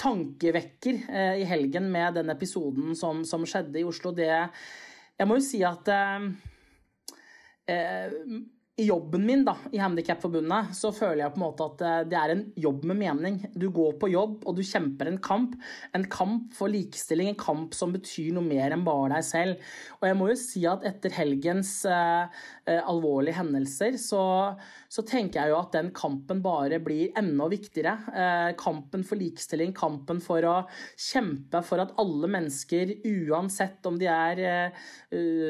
tankevekker 0.00 1.00
eh, 1.08 1.40
i 1.40 1.48
helgen 1.48 1.88
med 1.92 2.20
den 2.20 2.32
episoden 2.32 2.92
som, 2.98 3.24
som, 3.28 3.48
skjedde 3.48 3.80
i 3.80 3.88
Oslo. 3.88 4.12
Det 4.16 4.28
Jeg 4.28 5.28
må 5.28 5.40
jo 5.40 5.48
si 5.48 5.64
at 5.64 5.88
eh, 5.96 6.30
eh 7.72 8.16
i 8.80 8.86
jobben 8.88 9.26
min 9.26 9.42
da, 9.44 9.56
i 9.72 9.80
Handikapforbundet 9.80 10.72
så 10.76 10.90
føler 10.94 11.24
jeg 11.24 11.34
på 11.34 11.40
en 11.40 11.44
måte 11.44 11.66
at 11.66 11.82
eh, 11.84 11.98
det 12.08 12.18
er 12.18 12.32
en 12.34 12.42
jobb 12.64 12.86
med 12.88 12.98
mening. 13.02 13.38
Du 13.52 13.68
går 13.74 13.98
på 14.00 14.10
jobb 14.12 14.46
og 14.48 14.56
du 14.56 14.62
kjemper 14.64 15.10
en 15.10 15.20
kamp. 15.22 15.56
En 15.96 16.06
kamp 16.10 16.54
for 16.56 16.72
likestilling, 16.72 17.30
en 17.32 17.40
kamp 17.40 17.76
som 17.76 17.92
betyr 17.94 18.32
noe 18.36 18.46
mer 18.46 18.72
enn 18.74 18.86
bare 18.86 19.12
deg 19.16 19.26
selv. 19.26 19.70
Og 20.00 20.08
jeg 20.08 20.18
må 20.18 20.30
jo 20.30 20.38
si 20.40 20.64
at 20.68 20.86
etter 20.88 21.12
helgens 21.18 21.74
uh, 21.88 22.30
alvorlige 22.78 23.38
hendelser 23.40 23.96
så, 24.00 24.22
så, 24.86 25.02
tenker 25.06 25.40
jeg 25.40 25.52
jo 25.52 25.58
at 25.58 25.74
den 25.74 25.90
kampen 25.96 26.42
bare 26.44 26.78
blir 26.82 27.10
enda 27.18 27.48
viktigere. 27.50 27.96
Uh, 28.14 28.50
kampen 28.60 29.04
for 29.06 29.18
likestilling, 29.20 29.74
kampen 29.76 30.22
for 30.22 30.46
å 30.46 30.56
kjempe 30.94 31.62
for 31.66 31.82
at 31.82 31.96
alle 32.00 32.30
mennesker, 32.30 32.94
uansett 33.10 33.86
om 33.88 33.98
de 34.00 34.08
er 34.10 34.42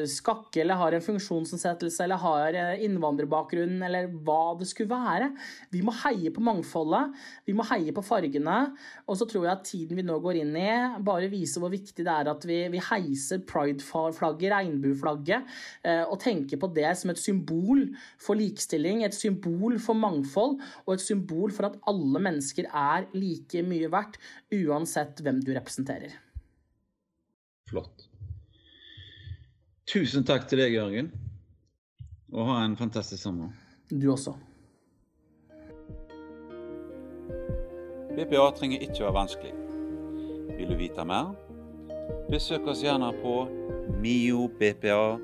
skakke 0.09 0.63
eller 0.63 0.79
har 0.79 0.95
en 0.97 1.03
funksjonsnedsettelse 1.05 2.05
eller 2.05 2.21
har 2.21 2.57
innvandrerbakgrunn 2.81 3.83
eller 3.85 4.09
hva 4.25 4.55
det 4.57 4.67
skulle 4.69 4.89
være. 4.91 5.29
Vi 5.73 5.83
må 5.85 5.93
heie 6.01 6.31
på 6.33 6.43
mangfoldet, 6.43 7.13
vi 7.45 7.55
må 7.57 7.65
heie 7.69 7.93
på 7.93 8.03
fargene. 8.05 8.57
Og 9.05 9.19
så 9.19 9.27
tror 9.29 9.45
jeg 9.45 9.53
at 9.53 9.67
tiden 9.67 9.99
vi 9.99 10.05
nå 10.05 10.17
går 10.23 10.41
inn 10.41 10.55
i, 10.57 10.69
bare 11.05 11.29
viser 11.31 11.63
hvor 11.63 11.73
viktig 11.73 12.05
det 12.05 12.13
er 12.13 12.31
at 12.31 12.45
vi, 12.47 12.59
vi 12.73 12.81
heiser 12.83 13.43
pride-flagget, 13.47 14.51
regnbueflagget, 14.53 15.55
eh, 15.85 16.03
og 16.05 16.19
tenker 16.23 16.59
på 16.61 16.71
det 16.75 16.89
som 17.11 17.17
et 17.17 17.23
symbol 17.23 17.83
for 18.19 18.35
likestilling, 18.39 19.03
et 19.03 19.15
symbol 19.15 19.79
for 19.79 19.93
mangfold, 19.93 20.59
og 20.85 20.93
et 20.95 21.01
symbol 21.03 21.51
for 21.51 21.67
at 21.67 21.79
alle 21.87 22.19
mennesker 22.19 22.65
er 22.71 23.07
like 23.13 23.63
mye 23.63 23.89
verdt, 23.91 24.17
uansett 24.51 25.21
hvem 25.21 25.41
du 25.43 25.53
representerer. 25.55 26.11
Flott. 27.69 28.07
Tusen 29.87 30.23
takk 30.23 30.47
til 30.47 30.59
deg, 30.61 30.73
Jørgen. 30.75 31.11
Og 32.31 32.47
ha 32.47 32.63
en 32.63 32.77
fantastisk 32.79 33.23
sommer. 33.23 33.51
Du 33.91 34.11
også. 34.11 34.35
BPA 38.15 38.51
trenger 38.55 38.79
ikke 38.83 39.03
være 39.03 39.13
vanskelig. 39.15 39.53
Vil 40.57 40.69
du 40.71 40.75
vite 40.79 41.05
mer? 41.07 41.33
Besøk 42.31 42.67
oss 42.71 42.83
gjerne 42.83 43.11
på 43.23 43.47
miobpa.no. 43.99 45.21